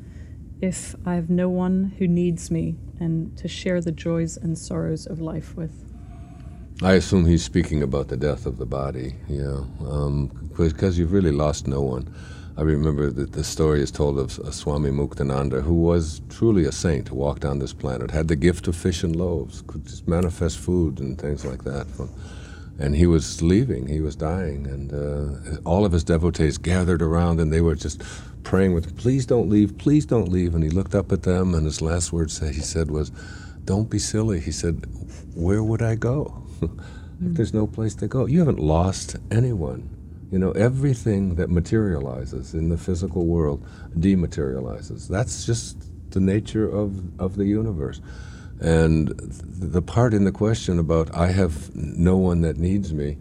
if 0.60 0.96
I 1.06 1.14
have 1.14 1.30
no 1.30 1.48
one 1.48 1.94
who 1.98 2.08
needs 2.08 2.50
me 2.50 2.76
and 2.98 3.36
to 3.38 3.46
share 3.46 3.80
the 3.80 3.92
joys 3.92 4.36
and 4.36 4.58
sorrows 4.58 5.06
of 5.06 5.20
life 5.20 5.54
with? 5.56 5.89
I 6.82 6.94
assume 6.94 7.26
he's 7.26 7.44
speaking 7.44 7.82
about 7.82 8.08
the 8.08 8.16
death 8.16 8.46
of 8.46 8.56
the 8.56 8.64
body, 8.64 9.14
because 9.28 10.02
um, 10.08 10.92
you've 10.94 11.12
really 11.12 11.30
lost 11.30 11.66
no 11.66 11.82
one. 11.82 12.10
I 12.56 12.62
remember 12.62 13.10
that 13.10 13.32
the 13.32 13.44
story 13.44 13.82
is 13.82 13.90
told 13.90 14.18
of 14.18 14.38
a 14.38 14.50
Swami 14.50 14.88
Muktananda, 14.88 15.62
who 15.62 15.74
was 15.74 16.22
truly 16.30 16.64
a 16.64 16.72
saint 16.72 17.08
who 17.08 17.16
walked 17.16 17.44
on 17.44 17.58
this 17.58 17.74
planet, 17.74 18.10
had 18.10 18.28
the 18.28 18.36
gift 18.36 18.66
of 18.66 18.76
fish 18.76 19.02
and 19.02 19.14
loaves, 19.14 19.62
could 19.66 19.84
just 19.84 20.08
manifest 20.08 20.58
food 20.58 21.00
and 21.00 21.20
things 21.20 21.44
like 21.44 21.64
that. 21.64 21.86
And 22.78 22.96
he 22.96 23.06
was 23.06 23.42
leaving, 23.42 23.86
he 23.86 24.00
was 24.00 24.16
dying, 24.16 24.66
and 24.66 24.90
uh, 24.94 25.60
all 25.66 25.84
of 25.84 25.92
his 25.92 26.02
devotees 26.02 26.56
gathered 26.56 27.02
around 27.02 27.40
and 27.40 27.52
they 27.52 27.60
were 27.60 27.74
just 27.74 28.02
praying 28.42 28.72
with 28.72 28.96
please 28.96 29.26
don't 29.26 29.50
leave, 29.50 29.76
please 29.76 30.06
don't 30.06 30.30
leave. 30.30 30.54
And 30.54 30.64
he 30.64 30.70
looked 30.70 30.94
up 30.94 31.12
at 31.12 31.24
them, 31.24 31.54
and 31.54 31.66
his 31.66 31.82
last 31.82 32.10
words 32.10 32.38
he 32.38 32.54
said 32.54 32.90
was, 32.90 33.12
don't 33.66 33.90
be 33.90 33.98
silly. 33.98 34.40
He 34.40 34.50
said, 34.50 34.86
where 35.34 35.62
would 35.62 35.82
I 35.82 35.94
go? 35.94 36.42
There's 37.20 37.54
no 37.54 37.66
place 37.66 37.94
to 37.96 38.08
go. 38.08 38.26
You 38.26 38.38
haven't 38.38 38.58
lost 38.58 39.16
anyone. 39.30 39.88
You 40.30 40.38
know, 40.38 40.52
everything 40.52 41.34
that 41.34 41.50
materializes 41.50 42.54
in 42.54 42.68
the 42.68 42.78
physical 42.78 43.26
world 43.26 43.66
dematerializes. 43.98 45.08
That's 45.08 45.44
just 45.44 45.76
the 46.12 46.20
nature 46.20 46.68
of, 46.68 47.20
of 47.20 47.36
the 47.36 47.46
universe. 47.46 48.00
And 48.60 49.08
the 49.18 49.82
part 49.82 50.14
in 50.14 50.24
the 50.24 50.32
question 50.32 50.78
about 50.78 51.14
I 51.16 51.28
have 51.28 51.74
no 51.74 52.16
one 52.16 52.42
that 52.42 52.58
needs 52.58 52.92
me, 52.92 53.16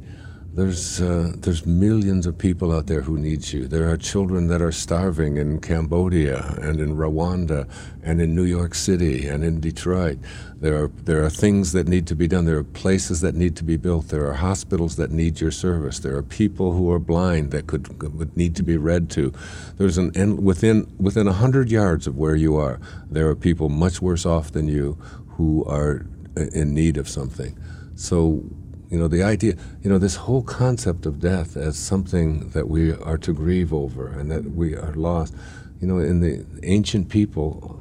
there's, 0.59 0.99
uh, 0.99 1.31
there's 1.37 1.65
millions 1.65 2.25
of 2.25 2.37
people 2.37 2.75
out 2.75 2.87
there 2.87 3.01
who 3.01 3.17
need 3.17 3.53
you. 3.53 3.65
There 3.65 3.89
are 3.89 3.95
children 3.95 4.47
that 4.47 4.61
are 4.61 4.73
starving 4.73 5.37
in 5.37 5.61
Cambodia 5.61 6.55
and 6.61 6.81
in 6.81 6.97
Rwanda 6.97 7.69
and 8.03 8.21
in 8.21 8.35
New 8.35 8.43
York 8.43 8.75
City 8.75 9.25
and 9.25 9.43
in 9.43 9.61
Detroit. 9.61 10.17
There 10.57 10.83
are, 10.83 10.87
there 10.89 11.23
are 11.23 11.29
things 11.29 11.71
that 11.71 11.87
need 11.87 12.07
to 12.07 12.15
be 12.15 12.27
done. 12.27 12.43
There 12.43 12.57
are 12.57 12.63
places 12.65 13.21
that 13.21 13.35
need 13.35 13.55
to 13.55 13.63
be 13.63 13.77
built. 13.77 14.09
There 14.09 14.27
are 14.27 14.33
hospitals 14.33 14.97
that 14.97 15.11
need 15.11 15.39
your 15.39 15.51
service. 15.51 15.99
There 15.99 16.17
are 16.17 16.23
people 16.23 16.73
who 16.73 16.91
are 16.91 16.99
blind 16.99 17.51
that 17.51 17.67
could, 17.67 18.01
would 18.13 18.35
need 18.35 18.57
to 18.57 18.63
be 18.63 18.75
read 18.75 19.09
to. 19.11 19.31
There's 19.77 19.97
an, 19.97 20.11
and 20.13 20.43
within, 20.43 20.91
within 20.99 21.27
100 21.27 21.71
yards 21.71 22.05
of 22.05 22.17
where 22.17 22.35
you 22.35 22.57
are, 22.57 22.81
there 23.09 23.29
are 23.29 23.35
people 23.35 23.69
much 23.69 24.01
worse 24.01 24.25
off 24.25 24.51
than 24.51 24.67
you 24.67 24.97
who 25.37 25.63
are 25.65 26.05
in 26.35 26.73
need 26.73 26.97
of 26.97 27.07
something. 27.07 27.57
So 27.95 28.43
you 28.89 28.97
know, 28.97 29.07
the 29.07 29.21
idea, 29.23 29.55
you 29.83 29.89
know, 29.89 29.99
this 29.99 30.15
whole 30.15 30.41
concept 30.41 31.05
of 31.05 31.19
death 31.19 31.55
as 31.55 31.77
something 31.77 32.49
that 32.49 32.67
we 32.67 32.93
are 32.93 33.17
to 33.19 33.33
grieve 33.33 33.71
over 33.73 34.07
and 34.07 34.31
that 34.31 34.51
we 34.51 34.75
are 34.75 34.93
lost. 34.93 35.35
You 35.79 35.87
know, 35.87 35.99
in 35.99 36.21
the 36.21 36.45
ancient 36.63 37.09
people, 37.09 37.79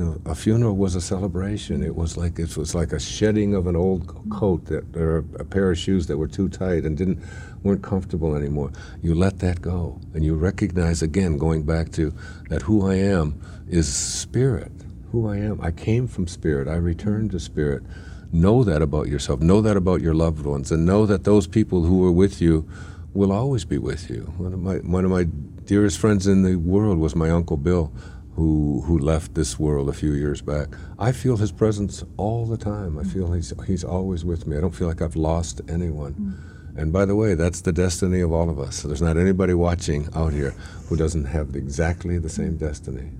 you 0.00 0.04
know, 0.04 0.20
a 0.24 0.34
funeral 0.34 0.76
was 0.76 0.94
a 0.94 1.00
celebration. 1.00 1.82
It 1.82 1.94
was 1.94 2.16
like 2.16 2.38
it 2.38 2.56
was 2.56 2.74
like 2.74 2.92
a 2.92 2.98
shedding 2.98 3.54
of 3.54 3.66
an 3.66 3.76
old 3.76 4.08
coat 4.30 4.64
that 4.66 4.96
or 4.96 5.18
a 5.38 5.44
pair 5.44 5.70
of 5.70 5.78
shoes 5.78 6.06
that 6.06 6.16
were 6.16 6.26
too 6.26 6.48
tight 6.48 6.84
and 6.84 6.96
didn't 6.96 7.22
weren't 7.62 7.82
comfortable 7.82 8.34
anymore. 8.34 8.72
You 9.02 9.14
let 9.14 9.40
that 9.40 9.60
go, 9.60 10.00
and 10.14 10.24
you 10.24 10.36
recognize 10.36 11.02
again, 11.02 11.36
going 11.36 11.64
back 11.64 11.92
to 11.92 12.14
that 12.48 12.62
who 12.62 12.90
I 12.90 12.94
am 12.94 13.40
is 13.68 13.92
spirit. 13.94 14.72
Who 15.12 15.28
I 15.28 15.36
am, 15.36 15.60
I 15.60 15.70
came 15.70 16.08
from 16.08 16.26
spirit. 16.26 16.66
I 16.66 16.76
return 16.76 17.28
to 17.30 17.38
spirit. 17.40 17.82
Know 18.32 18.62
that 18.62 18.80
about 18.80 19.08
yourself. 19.08 19.40
Know 19.40 19.60
that 19.60 19.76
about 19.76 20.00
your 20.00 20.14
loved 20.14 20.46
ones, 20.46 20.70
and 20.70 20.86
know 20.86 21.04
that 21.06 21.24
those 21.24 21.46
people 21.48 21.82
who 21.82 22.04
are 22.06 22.12
with 22.12 22.40
you 22.40 22.68
will 23.12 23.32
always 23.32 23.64
be 23.64 23.78
with 23.78 24.08
you. 24.08 24.32
One 24.36 24.52
of 24.52 24.60
my 24.60 24.76
one 24.76 25.04
of 25.04 25.10
my 25.10 25.24
dearest 25.64 25.98
friends 25.98 26.26
in 26.26 26.42
the 26.42 26.56
world 26.56 26.98
was 26.98 27.16
my 27.16 27.30
uncle 27.30 27.56
Bill, 27.56 27.92
who 28.36 28.82
who 28.82 28.98
left 28.98 29.34
this 29.34 29.58
world 29.58 29.88
a 29.88 29.92
few 29.92 30.12
years 30.12 30.42
back. 30.42 30.68
I 30.98 31.10
feel 31.10 31.36
his 31.38 31.50
presence 31.50 32.04
all 32.16 32.46
the 32.46 32.56
time. 32.56 32.98
I 32.98 33.04
feel 33.04 33.32
he's 33.32 33.52
he's 33.66 33.82
always 33.82 34.24
with 34.24 34.46
me. 34.46 34.56
I 34.56 34.60
don't 34.60 34.74
feel 34.74 34.86
like 34.86 35.02
I've 35.02 35.16
lost 35.16 35.60
anyone. 35.68 36.38
And 36.76 36.92
by 36.92 37.04
the 37.04 37.16
way, 37.16 37.34
that's 37.34 37.62
the 37.62 37.72
destiny 37.72 38.20
of 38.20 38.32
all 38.32 38.48
of 38.48 38.60
us. 38.60 38.76
So 38.76 38.86
there's 38.86 39.02
not 39.02 39.16
anybody 39.16 39.54
watching 39.54 40.08
out 40.14 40.32
here 40.32 40.54
who 40.88 40.96
doesn't 40.96 41.24
have 41.24 41.56
exactly 41.56 42.16
the 42.18 42.28
same 42.28 42.56
destiny. 42.56 43.10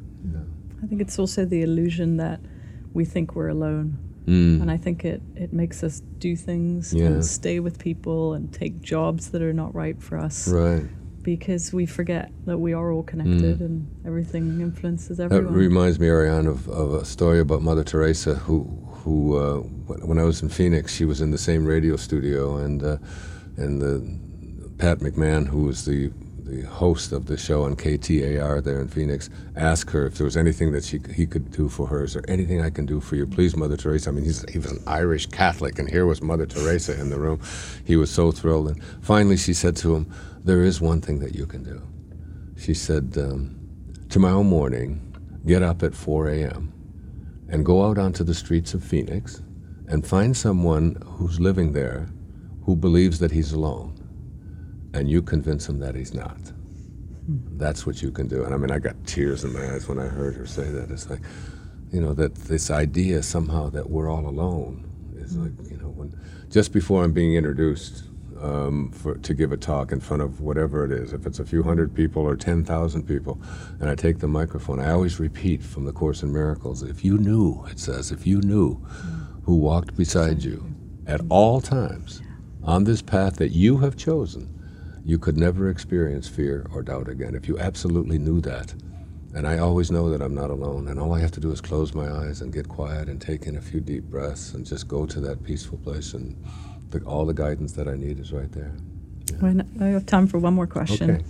I 0.82 0.86
think 0.86 1.00
it's 1.00 1.18
also 1.18 1.44
the 1.44 1.62
illusion 1.62 2.16
that 2.18 2.40
we 2.94 3.04
think 3.04 3.34
we're 3.34 3.48
alone 3.48 3.98
Mm. 4.26 4.62
And 4.62 4.70
I 4.70 4.76
think 4.76 5.04
it, 5.04 5.22
it 5.34 5.52
makes 5.52 5.82
us 5.82 6.00
do 6.18 6.36
things 6.36 6.92
yeah. 6.92 7.06
and 7.06 7.24
stay 7.24 7.60
with 7.60 7.78
people 7.78 8.34
and 8.34 8.52
take 8.52 8.80
jobs 8.80 9.30
that 9.30 9.42
are 9.42 9.52
not 9.52 9.74
right 9.74 10.00
for 10.00 10.18
us. 10.18 10.48
Right. 10.48 10.84
Because 11.22 11.72
we 11.72 11.86
forget 11.86 12.30
that 12.46 12.58
we 12.58 12.72
are 12.72 12.92
all 12.92 13.02
connected 13.02 13.58
mm. 13.58 13.66
and 13.66 14.02
everything 14.06 14.60
influences 14.60 15.20
everyone. 15.20 15.52
That 15.52 15.58
reminds 15.58 15.98
me, 16.00 16.08
Ariane, 16.08 16.46
of, 16.46 16.68
of 16.68 16.94
a 16.94 17.04
story 17.04 17.40
about 17.40 17.62
Mother 17.62 17.84
Teresa, 17.84 18.36
who, 18.36 18.64
who 19.02 19.36
uh, 19.36 19.56
when 20.04 20.18
I 20.18 20.24
was 20.24 20.42
in 20.42 20.48
Phoenix, 20.48 20.94
she 20.94 21.04
was 21.04 21.20
in 21.20 21.30
the 21.30 21.38
same 21.38 21.66
radio 21.66 21.96
studio, 21.96 22.56
and, 22.56 22.82
uh, 22.82 22.96
and 23.56 23.82
the, 23.82 24.20
Pat 24.78 25.00
McMahon, 25.00 25.46
who 25.46 25.64
was 25.64 25.84
the 25.84 26.10
the 26.50 26.62
host 26.66 27.12
of 27.12 27.26
the 27.26 27.36
show 27.36 27.62
on 27.62 27.76
KTAR 27.76 28.62
there 28.64 28.80
in 28.80 28.88
Phoenix, 28.88 29.30
ask 29.54 29.88
her 29.90 30.06
if 30.06 30.16
there 30.16 30.24
was 30.24 30.36
anything 30.36 30.72
that 30.72 30.84
she, 30.84 31.00
he 31.14 31.26
could 31.26 31.52
do 31.52 31.68
for 31.68 31.86
her. 31.86 32.04
Is 32.04 32.14
there 32.14 32.24
anything 32.28 32.60
I 32.60 32.70
can 32.70 32.86
do 32.86 33.00
for 33.00 33.14
you? 33.14 33.26
Please, 33.26 33.56
Mother 33.56 33.76
Teresa. 33.76 34.10
I 34.10 34.12
mean, 34.12 34.24
he 34.24 34.58
was 34.58 34.70
an 34.70 34.82
Irish 34.86 35.26
Catholic, 35.26 35.78
and 35.78 35.88
here 35.88 36.06
was 36.06 36.22
Mother 36.22 36.46
Teresa 36.46 36.98
in 37.00 37.10
the 37.10 37.20
room. 37.20 37.40
He 37.84 37.96
was 37.96 38.10
so 38.10 38.32
thrilled. 38.32 38.68
And 38.68 38.82
finally, 39.00 39.36
she 39.36 39.54
said 39.54 39.76
to 39.76 39.94
him, 39.94 40.12
There 40.44 40.62
is 40.62 40.80
one 40.80 41.00
thing 41.00 41.20
that 41.20 41.36
you 41.36 41.46
can 41.46 41.62
do. 41.62 41.80
She 42.58 42.74
said, 42.74 43.16
um, 43.16 43.56
Tomorrow 44.08 44.42
morning, 44.42 45.14
get 45.46 45.62
up 45.62 45.84
at 45.84 45.94
4 45.94 46.28
a.m. 46.30 46.72
and 47.48 47.64
go 47.64 47.84
out 47.84 47.96
onto 47.96 48.24
the 48.24 48.34
streets 48.34 48.74
of 48.74 48.82
Phoenix 48.82 49.40
and 49.86 50.04
find 50.04 50.36
someone 50.36 51.00
who's 51.04 51.38
living 51.38 51.72
there 51.72 52.08
who 52.64 52.74
believes 52.74 53.20
that 53.20 53.30
he's 53.30 53.52
alone 53.52 53.99
and 54.94 55.08
you 55.10 55.22
convince 55.22 55.68
him 55.68 55.78
that 55.80 55.94
he's 55.94 56.14
not. 56.14 56.38
That's 57.28 57.86
what 57.86 58.02
you 58.02 58.10
can 58.10 58.26
do. 58.28 58.44
And 58.44 58.54
I 58.54 58.56
mean, 58.56 58.70
I 58.70 58.78
got 58.78 58.96
tears 59.06 59.44
in 59.44 59.52
my 59.52 59.72
eyes 59.72 59.88
when 59.88 59.98
I 59.98 60.06
heard 60.06 60.34
her 60.36 60.46
say 60.46 60.68
that. 60.70 60.90
It's 60.90 61.08
like, 61.08 61.20
you 61.92 62.00
know, 62.00 62.14
that 62.14 62.34
this 62.34 62.70
idea 62.70 63.22
somehow 63.22 63.70
that 63.70 63.90
we're 63.90 64.10
all 64.10 64.26
alone 64.26 64.90
is 65.16 65.36
like, 65.36 65.52
you 65.70 65.76
know, 65.76 65.88
when 65.88 66.18
just 66.50 66.72
before 66.72 67.04
I'm 67.04 67.12
being 67.12 67.34
introduced 67.34 68.04
um, 68.40 68.90
for, 68.90 69.16
to 69.16 69.34
give 69.34 69.52
a 69.52 69.56
talk 69.56 69.92
in 69.92 70.00
front 70.00 70.22
of 70.22 70.40
whatever 70.40 70.84
it 70.84 70.92
is, 70.92 71.12
if 71.12 71.26
it's 71.26 71.38
a 71.38 71.44
few 71.44 71.62
hundred 71.62 71.94
people 71.94 72.22
or 72.22 72.36
10,000 72.36 73.02
people, 73.06 73.40
and 73.80 73.88
I 73.88 73.94
take 73.94 74.18
the 74.18 74.28
microphone, 74.28 74.80
I 74.80 74.90
always 74.92 75.20
repeat 75.20 75.62
from 75.62 75.84
the 75.84 75.92
Course 75.92 76.22
in 76.22 76.32
Miracles 76.32 76.82
if 76.82 77.04
you 77.04 77.18
knew, 77.18 77.64
it 77.70 77.78
says, 77.78 78.10
if 78.10 78.26
you 78.26 78.40
knew 78.40 78.76
who 79.44 79.56
walked 79.56 79.96
beside 79.96 80.42
you 80.42 80.74
at 81.06 81.20
all 81.28 81.60
times 81.60 82.22
on 82.62 82.84
this 82.84 83.02
path 83.02 83.36
that 83.36 83.50
you 83.52 83.78
have 83.78 83.96
chosen, 83.96 84.59
you 85.04 85.18
could 85.18 85.36
never 85.36 85.68
experience 85.68 86.28
fear 86.28 86.66
or 86.72 86.82
doubt 86.82 87.08
again 87.08 87.34
if 87.34 87.48
you 87.48 87.58
absolutely 87.58 88.18
knew 88.18 88.40
that. 88.42 88.74
And 89.34 89.46
I 89.46 89.58
always 89.58 89.90
know 89.90 90.10
that 90.10 90.20
I'm 90.20 90.34
not 90.34 90.50
alone. 90.50 90.88
And 90.88 90.98
all 90.98 91.14
I 91.14 91.20
have 91.20 91.30
to 91.32 91.40
do 91.40 91.52
is 91.52 91.60
close 91.60 91.94
my 91.94 92.10
eyes 92.10 92.40
and 92.40 92.52
get 92.52 92.68
quiet 92.68 93.08
and 93.08 93.20
take 93.20 93.46
in 93.46 93.56
a 93.56 93.60
few 93.60 93.80
deep 93.80 94.04
breaths 94.04 94.54
and 94.54 94.66
just 94.66 94.88
go 94.88 95.06
to 95.06 95.20
that 95.20 95.44
peaceful 95.44 95.78
place. 95.78 96.14
And 96.14 96.36
the, 96.90 97.00
all 97.02 97.24
the 97.24 97.34
guidance 97.34 97.72
that 97.72 97.86
I 97.86 97.94
need 97.94 98.18
is 98.18 98.32
right 98.32 98.50
there. 98.50 98.76
Yeah. 99.40 99.62
I 99.80 99.86
have 99.86 100.06
time 100.06 100.26
for 100.26 100.38
one 100.38 100.54
more 100.54 100.66
question. 100.66 101.10
Okay. 101.10 101.24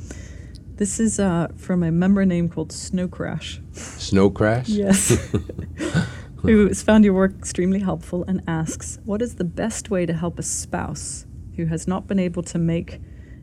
This 0.76 0.98
is 0.98 1.20
uh, 1.20 1.48
from 1.56 1.82
a 1.82 1.90
member 1.90 2.24
name 2.24 2.48
called 2.48 2.72
Snow 2.72 3.06
Crash. 3.06 3.60
Snow 3.72 4.30
Crash? 4.30 4.68
Yes. 4.68 5.30
who 6.42 6.68
has 6.68 6.82
found 6.82 7.04
your 7.04 7.12
work 7.12 7.34
extremely 7.38 7.80
helpful 7.80 8.24
and 8.26 8.42
asks, 8.46 8.98
What 9.04 9.20
is 9.20 9.34
the 9.34 9.44
best 9.44 9.90
way 9.90 10.06
to 10.06 10.14
help 10.14 10.38
a 10.38 10.42
spouse 10.42 11.26
who 11.56 11.66
has 11.66 11.86
not 11.86 12.06
been 12.06 12.18
able 12.18 12.42
to 12.44 12.58
make 12.58 13.00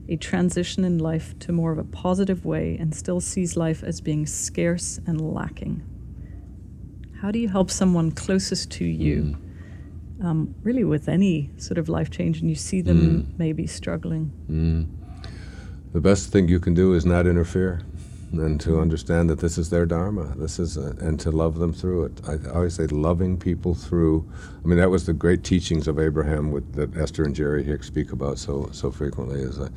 a 0.09 0.17
transition 0.17 0.83
in 0.83 0.97
life 0.97 1.37
to 1.39 1.51
more 1.51 1.71
of 1.71 1.77
a 1.77 1.83
positive 1.83 2.45
way 2.45 2.77
and 2.79 2.95
still 2.95 3.19
sees 3.19 3.57
life 3.57 3.83
as 3.83 4.01
being 4.01 4.25
scarce 4.25 4.99
and 5.05 5.19
lacking. 5.19 5.83
How 7.21 7.31
do 7.31 7.39
you 7.39 7.49
help 7.49 7.71
someone 7.71 8.11
closest 8.11 8.71
to 8.71 8.85
you, 8.85 9.35
mm. 10.19 10.25
um, 10.25 10.55
really 10.63 10.83
with 10.83 11.09
any 11.09 11.49
sort 11.57 11.77
of 11.77 11.89
life 11.89 12.11
change, 12.11 12.39
and 12.41 12.49
you 12.49 12.55
see 12.55 12.81
them 12.81 12.99
mm. 12.99 13.39
maybe 13.39 13.65
struggling? 13.67 14.31
Mm. 14.49 14.87
The 15.93 16.01
best 16.01 16.31
thing 16.31 16.47
you 16.47 16.59
can 16.59 16.73
do 16.73 16.93
is 16.93 17.05
not 17.05 17.25
interfere 17.25 17.81
and 18.31 18.59
to 18.61 18.79
understand 18.79 19.29
that 19.29 19.39
this 19.39 19.57
is 19.57 19.69
their 19.69 19.85
dharma. 19.85 20.33
This 20.35 20.59
is 20.59 20.75
a, 20.75 20.95
and 20.99 21.19
to 21.21 21.31
love 21.31 21.59
them 21.59 21.71
through 21.73 22.05
it. 22.05 22.21
I, 22.27 22.37
always 22.49 22.75
say 22.75 22.87
loving 22.87 23.37
people 23.37 23.73
through 23.73 24.29
i 24.63 24.67
mean 24.67 24.77
that 24.77 24.89
was 24.89 25.05
the 25.05 25.13
great 25.13 25.43
teachings 25.43 25.87
of 25.87 25.99
abraham 25.99 26.51
with, 26.51 26.73
that 26.73 26.95
esther 26.97 27.23
and 27.23 27.35
jerry 27.35 27.63
hicks 27.63 27.87
speak 27.87 28.11
about 28.11 28.37
so 28.37 28.69
so 28.71 28.91
frequently 28.91 29.41
is 29.41 29.57
that 29.57 29.71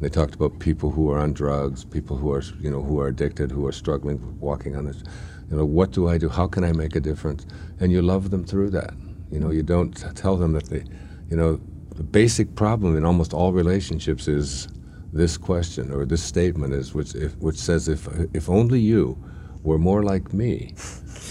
they 0.00 0.08
talked 0.08 0.34
about 0.34 0.58
people 0.58 0.90
who 0.90 1.10
are 1.10 1.18
on 1.18 1.32
drugs 1.32 1.84
people 1.84 2.16
who 2.16 2.32
are 2.32 2.42
you 2.60 2.70
know 2.70 2.82
who 2.82 3.00
are 3.00 3.08
addicted 3.08 3.50
who 3.50 3.66
are 3.66 3.72
struggling 3.72 4.38
walking 4.40 4.76
on 4.76 4.84
this 4.84 5.02
you 5.50 5.56
know 5.56 5.64
what 5.64 5.90
do 5.92 6.08
i 6.08 6.18
do? 6.18 6.28
How 6.28 6.46
can 6.46 6.64
i 6.64 6.72
make 6.72 6.96
a 6.96 7.00
difference? 7.00 7.46
And 7.80 7.92
you 7.92 8.02
love 8.02 8.30
them 8.30 8.44
through 8.44 8.70
that. 8.70 8.94
You 9.30 9.40
know 9.40 9.50
you 9.50 9.62
don't 9.62 9.92
tell 10.16 10.36
them 10.36 10.52
that 10.52 10.66
they 10.66 10.84
you 11.30 11.36
know 11.36 11.60
the 11.94 12.02
basic 12.02 12.54
problem 12.54 12.96
in 12.96 13.04
almost 13.04 13.32
all 13.32 13.52
relationships 13.52 14.26
is 14.26 14.68
this 15.14 15.36
question 15.36 15.92
or 15.92 16.04
this 16.04 16.22
statement 16.22 16.74
is 16.74 16.92
which, 16.92 17.14
if, 17.14 17.36
which 17.36 17.56
says 17.56 17.88
if, 17.88 18.08
if 18.34 18.50
only 18.50 18.80
you 18.80 19.16
were 19.62 19.78
more 19.78 20.02
like 20.02 20.32
me, 20.32 20.74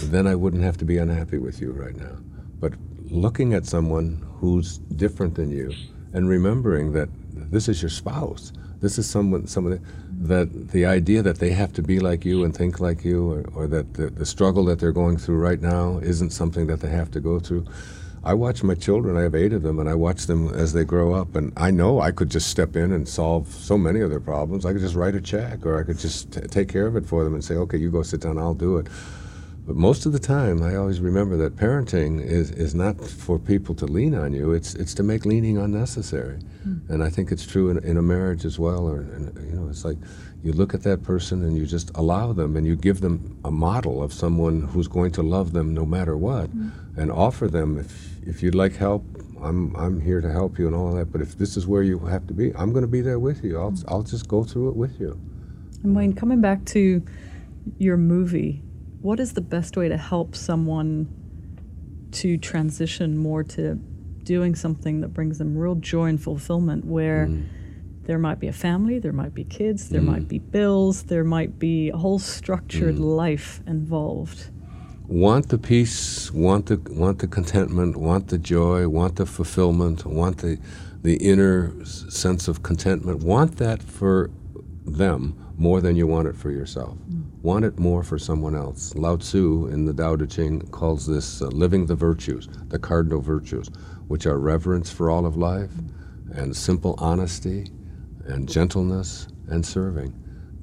then 0.04 0.26
I 0.26 0.34
wouldn't 0.34 0.62
have 0.62 0.78
to 0.78 0.84
be 0.84 0.96
unhappy 0.96 1.38
with 1.38 1.60
you 1.60 1.70
right 1.70 1.94
now. 1.94 2.16
But 2.58 2.72
looking 3.02 3.52
at 3.52 3.66
someone 3.66 4.26
who's 4.38 4.78
different 4.78 5.34
than 5.34 5.50
you 5.50 5.72
and 6.14 6.28
remembering 6.28 6.92
that 6.92 7.10
this 7.52 7.68
is 7.68 7.82
your 7.82 7.90
spouse, 7.90 8.52
this 8.80 8.96
is 8.96 9.08
someone, 9.08 9.46
someone 9.46 9.84
that 10.22 10.70
the 10.70 10.86
idea 10.86 11.22
that 11.22 11.38
they 11.38 11.50
have 11.50 11.72
to 11.74 11.82
be 11.82 12.00
like 12.00 12.24
you 12.24 12.44
and 12.44 12.56
think 12.56 12.80
like 12.80 13.04
you, 13.04 13.30
or, 13.30 13.44
or 13.54 13.66
that 13.66 13.94
the, 13.94 14.08
the 14.08 14.24
struggle 14.24 14.64
that 14.64 14.78
they're 14.78 14.92
going 14.92 15.18
through 15.18 15.36
right 15.36 15.60
now 15.60 15.98
isn't 15.98 16.30
something 16.30 16.66
that 16.68 16.80
they 16.80 16.88
have 16.88 17.10
to 17.10 17.20
go 17.20 17.38
through 17.38 17.66
I 18.24 18.34
watch 18.34 18.62
my 18.62 18.74
children, 18.74 19.16
I 19.16 19.22
have 19.22 19.34
eight 19.34 19.52
of 19.52 19.62
them, 19.62 19.78
and 19.78 19.88
I 19.88 19.94
watch 19.94 20.26
them 20.26 20.48
as 20.54 20.72
they 20.72 20.84
grow 20.84 21.12
up. 21.14 21.36
And 21.36 21.52
I 21.56 21.70
know 21.70 22.00
I 22.00 22.10
could 22.10 22.30
just 22.30 22.48
step 22.48 22.74
in 22.74 22.92
and 22.92 23.06
solve 23.06 23.48
so 23.48 23.76
many 23.76 24.00
of 24.00 24.10
their 24.10 24.20
problems. 24.20 24.64
I 24.64 24.72
could 24.72 24.80
just 24.80 24.94
write 24.94 25.14
a 25.14 25.20
check, 25.20 25.66
or 25.66 25.78
I 25.78 25.82
could 25.82 25.98
just 25.98 26.32
t- 26.32 26.40
take 26.40 26.68
care 26.68 26.86
of 26.86 26.96
it 26.96 27.04
for 27.04 27.22
them 27.22 27.34
and 27.34 27.44
say, 27.44 27.54
okay, 27.54 27.76
you 27.76 27.90
go 27.90 28.02
sit 28.02 28.20
down, 28.22 28.38
I'll 28.38 28.54
do 28.54 28.78
it. 28.78 28.88
But 29.66 29.76
most 29.76 30.04
of 30.04 30.12
the 30.12 30.18
time, 30.18 30.62
I 30.62 30.76
always 30.76 31.00
remember 31.00 31.36
that 31.38 31.56
parenting 31.56 32.22
is, 32.22 32.50
is 32.50 32.74
not 32.74 33.00
for 33.02 33.38
people 33.38 33.74
to 33.76 33.86
lean 33.86 34.14
on 34.14 34.34
you. 34.34 34.52
It's 34.52 34.74
it's 34.74 34.92
to 34.94 35.02
make 35.02 35.24
leaning 35.24 35.56
unnecessary, 35.56 36.40
mm. 36.66 36.88
and 36.90 37.02
I 37.02 37.08
think 37.08 37.32
it's 37.32 37.46
true 37.46 37.70
in, 37.70 37.82
in 37.82 37.96
a 37.96 38.02
marriage 38.02 38.44
as 38.44 38.58
well. 38.58 38.86
Or 38.86 39.00
in, 39.00 39.32
you 39.48 39.56
know, 39.56 39.68
it's 39.70 39.82
like 39.82 39.96
you 40.44 40.52
look 40.52 40.74
at 40.74 40.82
that 40.82 41.02
person 41.02 41.42
and 41.42 41.56
you 41.56 41.64
just 41.64 41.90
allow 41.94 42.34
them, 42.34 42.54
and 42.56 42.66
you 42.66 42.76
give 42.76 43.00
them 43.00 43.38
a 43.44 43.50
model 43.50 44.02
of 44.02 44.12
someone 44.12 44.60
who's 44.60 44.86
going 44.86 45.10
to 45.12 45.22
love 45.22 45.54
them 45.54 45.72
no 45.72 45.86
matter 45.86 46.16
what, 46.18 46.54
mm. 46.54 46.70
and 46.98 47.10
offer 47.10 47.48
them 47.48 47.78
if 47.78 48.14
if 48.26 48.42
you'd 48.42 48.54
like 48.54 48.76
help, 48.76 49.02
I'm 49.42 49.74
I'm 49.74 50.00
here 50.00 50.20
to 50.20 50.30
help 50.30 50.58
you 50.58 50.66
and 50.66 50.76
all 50.76 50.94
that. 50.94 51.10
But 51.10 51.22
if 51.22 51.38
this 51.38 51.56
is 51.56 51.66
where 51.66 51.82
you 51.82 51.98
have 52.00 52.26
to 52.26 52.34
be, 52.34 52.54
I'm 52.54 52.72
going 52.72 52.82
to 52.82 52.94
be 52.98 53.00
there 53.00 53.18
with 53.18 53.42
you. 53.42 53.58
I'll 53.58 53.72
mm. 53.72 53.84
I'll 53.88 54.02
just 54.02 54.28
go 54.28 54.44
through 54.44 54.68
it 54.68 54.76
with 54.76 55.00
you. 55.00 55.18
And 55.82 55.96
Wayne, 55.96 56.12
coming 56.12 56.42
back 56.42 56.64
to 56.66 57.02
your 57.78 57.96
movie, 57.96 58.62
what 59.00 59.20
is 59.20 59.32
the 59.32 59.40
best 59.40 59.78
way 59.78 59.88
to 59.88 59.96
help 59.96 60.36
someone 60.36 61.08
to 62.12 62.36
transition 62.36 63.16
more 63.16 63.42
to 63.42 63.74
doing 64.24 64.54
something 64.54 65.00
that 65.00 65.08
brings 65.08 65.38
them 65.38 65.56
real 65.56 65.74
joy 65.74 66.06
and 66.06 66.22
fulfillment 66.22 66.84
where 66.84 67.26
mm. 67.26 67.46
There 68.06 68.18
might 68.18 68.40
be 68.40 68.48
a 68.48 68.52
family, 68.52 68.98
there 68.98 69.12
might 69.12 69.34
be 69.34 69.44
kids, 69.44 69.88
there 69.88 70.00
mm. 70.00 70.06
might 70.06 70.28
be 70.28 70.38
bills, 70.38 71.04
there 71.04 71.24
might 71.24 71.58
be 71.58 71.90
a 71.90 71.96
whole 71.96 72.18
structured 72.18 72.96
mm. 72.96 73.16
life 73.16 73.60
involved 73.66 74.50
want 75.06 75.50
the 75.50 75.58
peace, 75.58 76.32
want 76.32 76.66
the 76.66 76.76
want 76.90 77.18
the 77.18 77.26
contentment, 77.26 77.96
want 77.96 78.28
the 78.28 78.38
joy, 78.38 78.88
want 78.88 79.16
the 79.16 79.26
fulfillment, 79.26 80.04
want 80.06 80.38
the 80.38 80.58
the 81.02 81.16
inner 81.16 81.84
sense 81.84 82.48
of 82.48 82.62
contentment. 82.62 83.22
Want 83.22 83.58
that 83.58 83.82
for 83.82 84.30
them 84.86 85.38
more 85.56 85.80
than 85.80 85.96
you 85.96 86.06
want 86.06 86.26
it 86.26 86.34
for 86.34 86.50
yourself. 86.50 86.96
Mm. 87.10 87.24
Want 87.42 87.64
it 87.64 87.78
more 87.78 88.02
for 88.02 88.18
someone 88.18 88.54
else. 88.54 88.94
Lao 88.94 89.16
Tzu 89.16 89.66
in 89.66 89.84
the 89.84 89.92
Tao 89.92 90.16
Te 90.16 90.26
Ching 90.26 90.60
calls 90.68 91.06
this 91.06 91.42
uh, 91.42 91.46
living 91.48 91.86
the 91.86 91.94
virtues, 91.94 92.48
the 92.68 92.78
cardinal 92.78 93.20
virtues, 93.20 93.68
which 94.08 94.26
are 94.26 94.38
reverence 94.38 94.90
for 94.90 95.10
all 95.10 95.26
of 95.26 95.36
life, 95.36 95.70
mm. 95.70 96.38
and 96.38 96.56
simple 96.56 96.94
honesty, 96.98 97.70
and 98.26 98.48
gentleness, 98.48 99.28
and 99.48 99.64
serving 99.64 100.12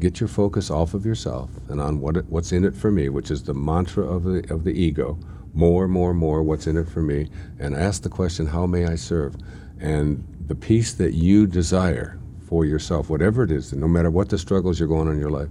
get 0.02 0.20
your 0.20 0.28
focus 0.28 0.72
off 0.72 0.94
of 0.94 1.06
yourself 1.06 1.50
and 1.70 1.80
on 1.80 2.02
what 2.02 2.18
it, 2.18 2.26
what's 2.26 2.52
in 2.52 2.66
it 2.66 2.76
for 2.76 2.92
me, 2.92 3.08
which 3.08 3.32
is 3.32 3.44
the 3.44 3.54
mantra 3.54 4.04
of 4.04 4.24
the 4.24 4.44
of 4.54 4.64
the 4.66 4.72
ego. 4.72 5.18
More, 5.54 5.88
more, 5.88 6.14
more. 6.14 6.42
What's 6.44 6.66
in 6.66 6.78
it 6.78 6.90
for 6.90 7.02
me? 7.02 7.30
And 7.60 7.76
ask 7.76 8.02
the 8.04 8.10
question, 8.10 8.48
how 8.48 8.66
may 8.66 8.86
I 8.86 8.96
serve? 8.96 9.36
And 9.80 10.26
the 10.48 10.56
peace 10.56 10.94
that 10.94 11.14
you 11.14 11.46
desire 11.46 12.18
for 12.48 12.66
yourself, 12.66 13.10
whatever 13.10 13.44
it 13.44 13.52
is, 13.52 13.74
no 13.74 13.88
matter 13.88 14.10
what 14.10 14.30
the 14.30 14.38
struggles 14.38 14.80
you're 14.80 14.88
going 14.88 15.08
on 15.08 15.14
in 15.16 15.20
your 15.20 15.30
life, 15.30 15.50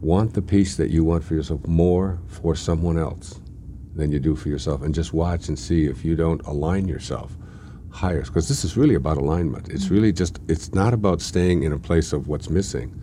want 0.00 0.34
the 0.34 0.42
peace 0.42 0.76
that 0.76 0.90
you 0.90 1.04
want 1.04 1.24
for 1.24 1.34
yourself 1.34 1.66
more 1.66 2.20
for 2.28 2.54
someone 2.54 2.96
else 2.96 3.40
than 3.96 4.12
you 4.12 4.20
do 4.20 4.36
for 4.36 4.48
yourself. 4.48 4.82
And 4.82 4.94
just 4.94 5.12
watch 5.12 5.48
and 5.48 5.58
see 5.58 5.86
if 5.86 6.04
you 6.04 6.14
don't 6.14 6.40
align 6.46 6.86
yourself 6.86 7.36
higher. 7.94 8.22
Because 8.22 8.48
this 8.48 8.64
is 8.64 8.76
really 8.76 8.94
about 8.94 9.16
alignment. 9.16 9.70
It's 9.70 9.88
really 9.88 10.12
just, 10.12 10.40
it's 10.48 10.74
not 10.74 10.92
about 10.92 11.22
staying 11.22 11.62
in 11.62 11.72
a 11.72 11.78
place 11.78 12.12
of 12.12 12.28
what's 12.28 12.50
missing 12.50 13.00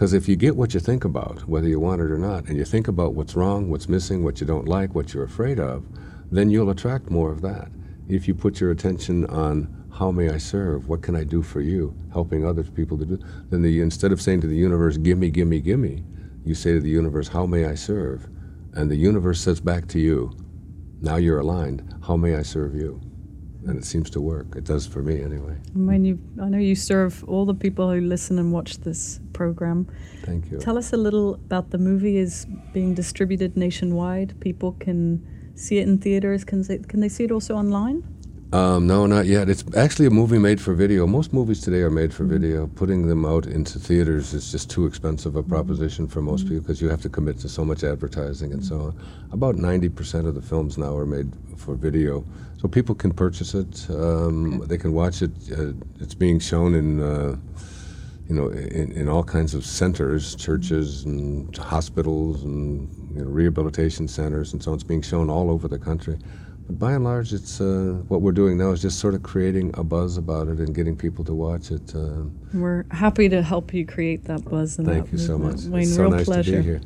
because 0.00 0.14
if 0.14 0.26
you 0.26 0.34
get 0.34 0.56
what 0.56 0.72
you 0.72 0.80
think 0.80 1.04
about, 1.04 1.46
whether 1.46 1.68
you 1.68 1.78
want 1.78 2.00
it 2.00 2.10
or 2.10 2.16
not, 2.16 2.46
and 2.46 2.56
you 2.56 2.64
think 2.64 2.88
about 2.88 3.12
what's 3.12 3.36
wrong, 3.36 3.68
what's 3.68 3.86
missing, 3.86 4.24
what 4.24 4.40
you 4.40 4.46
don't 4.46 4.66
like, 4.66 4.94
what 4.94 5.12
you're 5.12 5.24
afraid 5.24 5.60
of, 5.60 5.84
then 6.32 6.48
you'll 6.48 6.70
attract 6.70 7.10
more 7.10 7.30
of 7.30 7.42
that. 7.42 7.68
If 8.08 8.26
you 8.26 8.34
put 8.34 8.60
your 8.60 8.70
attention 8.70 9.26
on 9.26 9.68
how 9.92 10.10
may 10.10 10.30
I 10.30 10.38
serve, 10.38 10.88
what 10.88 11.02
can 11.02 11.14
I 11.14 11.24
do 11.24 11.42
for 11.42 11.60
you, 11.60 11.94
helping 12.14 12.46
other 12.46 12.62
people 12.62 12.96
to 12.96 13.04
do, 13.04 13.18
then 13.50 13.60
the, 13.60 13.82
instead 13.82 14.10
of 14.10 14.22
saying 14.22 14.40
to 14.40 14.46
the 14.46 14.56
universe, 14.56 14.96
gimme, 14.96 15.28
gimme, 15.28 15.60
gimme, 15.60 16.02
you 16.46 16.54
say 16.54 16.72
to 16.72 16.80
the 16.80 16.88
universe, 16.88 17.28
how 17.28 17.44
may 17.44 17.66
I 17.66 17.74
serve? 17.74 18.26
And 18.72 18.90
the 18.90 18.96
universe 18.96 19.38
says 19.42 19.60
back 19.60 19.86
to 19.88 19.98
you, 19.98 20.32
now 21.02 21.16
you're 21.16 21.40
aligned, 21.40 21.94
how 22.06 22.16
may 22.16 22.36
I 22.36 22.42
serve 22.42 22.74
you? 22.74 23.02
And 23.66 23.78
it 23.78 23.84
seems 23.84 24.10
to 24.10 24.20
work. 24.20 24.46
It 24.56 24.64
does 24.64 24.86
for 24.86 25.02
me 25.02 25.22
anyway. 25.22 25.56
When 25.74 26.04
you, 26.04 26.18
I 26.40 26.48
know 26.48 26.58
you 26.58 26.74
serve 26.74 27.24
all 27.24 27.44
the 27.44 27.54
people 27.54 27.90
who 27.90 28.00
listen 28.00 28.38
and 28.38 28.52
watch 28.52 28.78
this 28.78 29.20
program. 29.32 29.86
Thank 30.22 30.50
you. 30.50 30.58
Tell 30.58 30.78
us 30.78 30.92
a 30.92 30.96
little 30.96 31.34
about 31.34 31.70
the 31.70 31.78
movie. 31.78 32.16
Is 32.16 32.46
being 32.72 32.94
distributed 32.94 33.56
nationwide. 33.56 34.38
People 34.40 34.72
can 34.72 35.26
see 35.54 35.78
it 35.78 35.88
in 35.88 35.98
theaters. 35.98 36.44
Can 36.44 36.62
they, 36.62 36.78
can 36.78 37.00
they 37.00 37.08
see 37.08 37.24
it 37.24 37.32
also 37.32 37.56
online? 37.56 38.02
Um, 38.52 38.88
no, 38.88 39.06
not 39.06 39.26
yet. 39.26 39.48
It's 39.48 39.62
actually 39.76 40.06
a 40.06 40.10
movie 40.10 40.38
made 40.38 40.60
for 40.60 40.74
video. 40.74 41.06
Most 41.06 41.32
movies 41.32 41.60
today 41.60 41.82
are 41.82 41.90
made 41.90 42.12
for 42.12 42.24
mm-hmm. 42.24 42.32
video. 42.32 42.66
Putting 42.66 43.06
them 43.06 43.24
out 43.24 43.46
into 43.46 43.78
theaters 43.78 44.34
is 44.34 44.50
just 44.50 44.68
too 44.68 44.86
expensive 44.86 45.36
a 45.36 45.42
mm-hmm. 45.42 45.50
proposition 45.50 46.08
for 46.08 46.20
most 46.20 46.40
mm-hmm. 46.40 46.54
people 46.54 46.62
because 46.62 46.82
you 46.82 46.88
have 46.88 47.00
to 47.02 47.08
commit 47.08 47.38
to 47.38 47.48
so 47.48 47.64
much 47.64 47.84
advertising 47.84 48.52
and 48.52 48.64
so 48.64 48.80
on. 48.80 49.00
About 49.30 49.54
90% 49.54 50.26
of 50.26 50.34
the 50.34 50.42
films 50.42 50.78
now 50.78 50.96
are 50.96 51.06
made 51.06 51.32
for 51.56 51.76
video. 51.76 52.24
So 52.60 52.68
people 52.68 52.94
can 52.94 53.12
purchase 53.12 53.54
it. 53.54 53.86
Um, 53.88 54.54
okay. 54.54 54.66
They 54.66 54.78
can 54.78 54.92
watch 54.92 55.22
it. 55.22 55.30
Uh, 55.50 55.72
it's 55.98 56.14
being 56.14 56.38
shown 56.38 56.74
in. 56.74 57.00
Uh, 57.02 57.36
you 58.28 58.36
know, 58.36 58.48
in, 58.48 58.92
in 58.92 59.08
all 59.08 59.24
kinds 59.24 59.54
of 59.54 59.66
centers, 59.66 60.36
churches 60.36 61.04
and 61.04 61.56
hospitals 61.56 62.44
and 62.44 62.88
you 63.12 63.24
know, 63.24 63.28
rehabilitation 63.28 64.06
centers 64.06 64.52
and 64.52 64.62
so 64.62 64.70
on. 64.70 64.76
It's 64.76 64.84
being 64.84 65.02
shown 65.02 65.28
all 65.28 65.50
over 65.50 65.66
the 65.66 65.80
country 65.80 66.16
But 66.68 66.78
by 66.78 66.92
and 66.92 67.02
large, 67.02 67.32
it's 67.32 67.60
uh, 67.60 68.00
what 68.06 68.22
we're 68.22 68.30
doing 68.30 68.56
now 68.56 68.70
is 68.70 68.82
just 68.82 69.00
sort 69.00 69.14
of 69.14 69.24
creating 69.24 69.74
a 69.74 69.82
buzz 69.82 70.16
about 70.16 70.46
it 70.46 70.58
and 70.58 70.72
getting 70.72 70.96
people 70.96 71.24
to 71.24 71.34
watch 71.34 71.72
it. 71.72 71.92
Uh, 71.92 72.26
we're 72.54 72.84
happy 72.92 73.28
to 73.28 73.42
help 73.42 73.74
you 73.74 73.84
create 73.84 74.26
that 74.26 74.44
buzz. 74.44 74.78
And 74.78 74.86
thank 74.86 75.06
that 75.06 75.12
you 75.12 75.18
so 75.18 75.36
much. 75.36 75.64
Wayne, 75.64 75.82
it's 75.82 75.96
so 75.96 76.02
real 76.02 76.10
nice 76.12 76.26
pleasure. 76.26 76.52
to 76.52 76.58
be 76.58 76.62
here. 76.62 76.80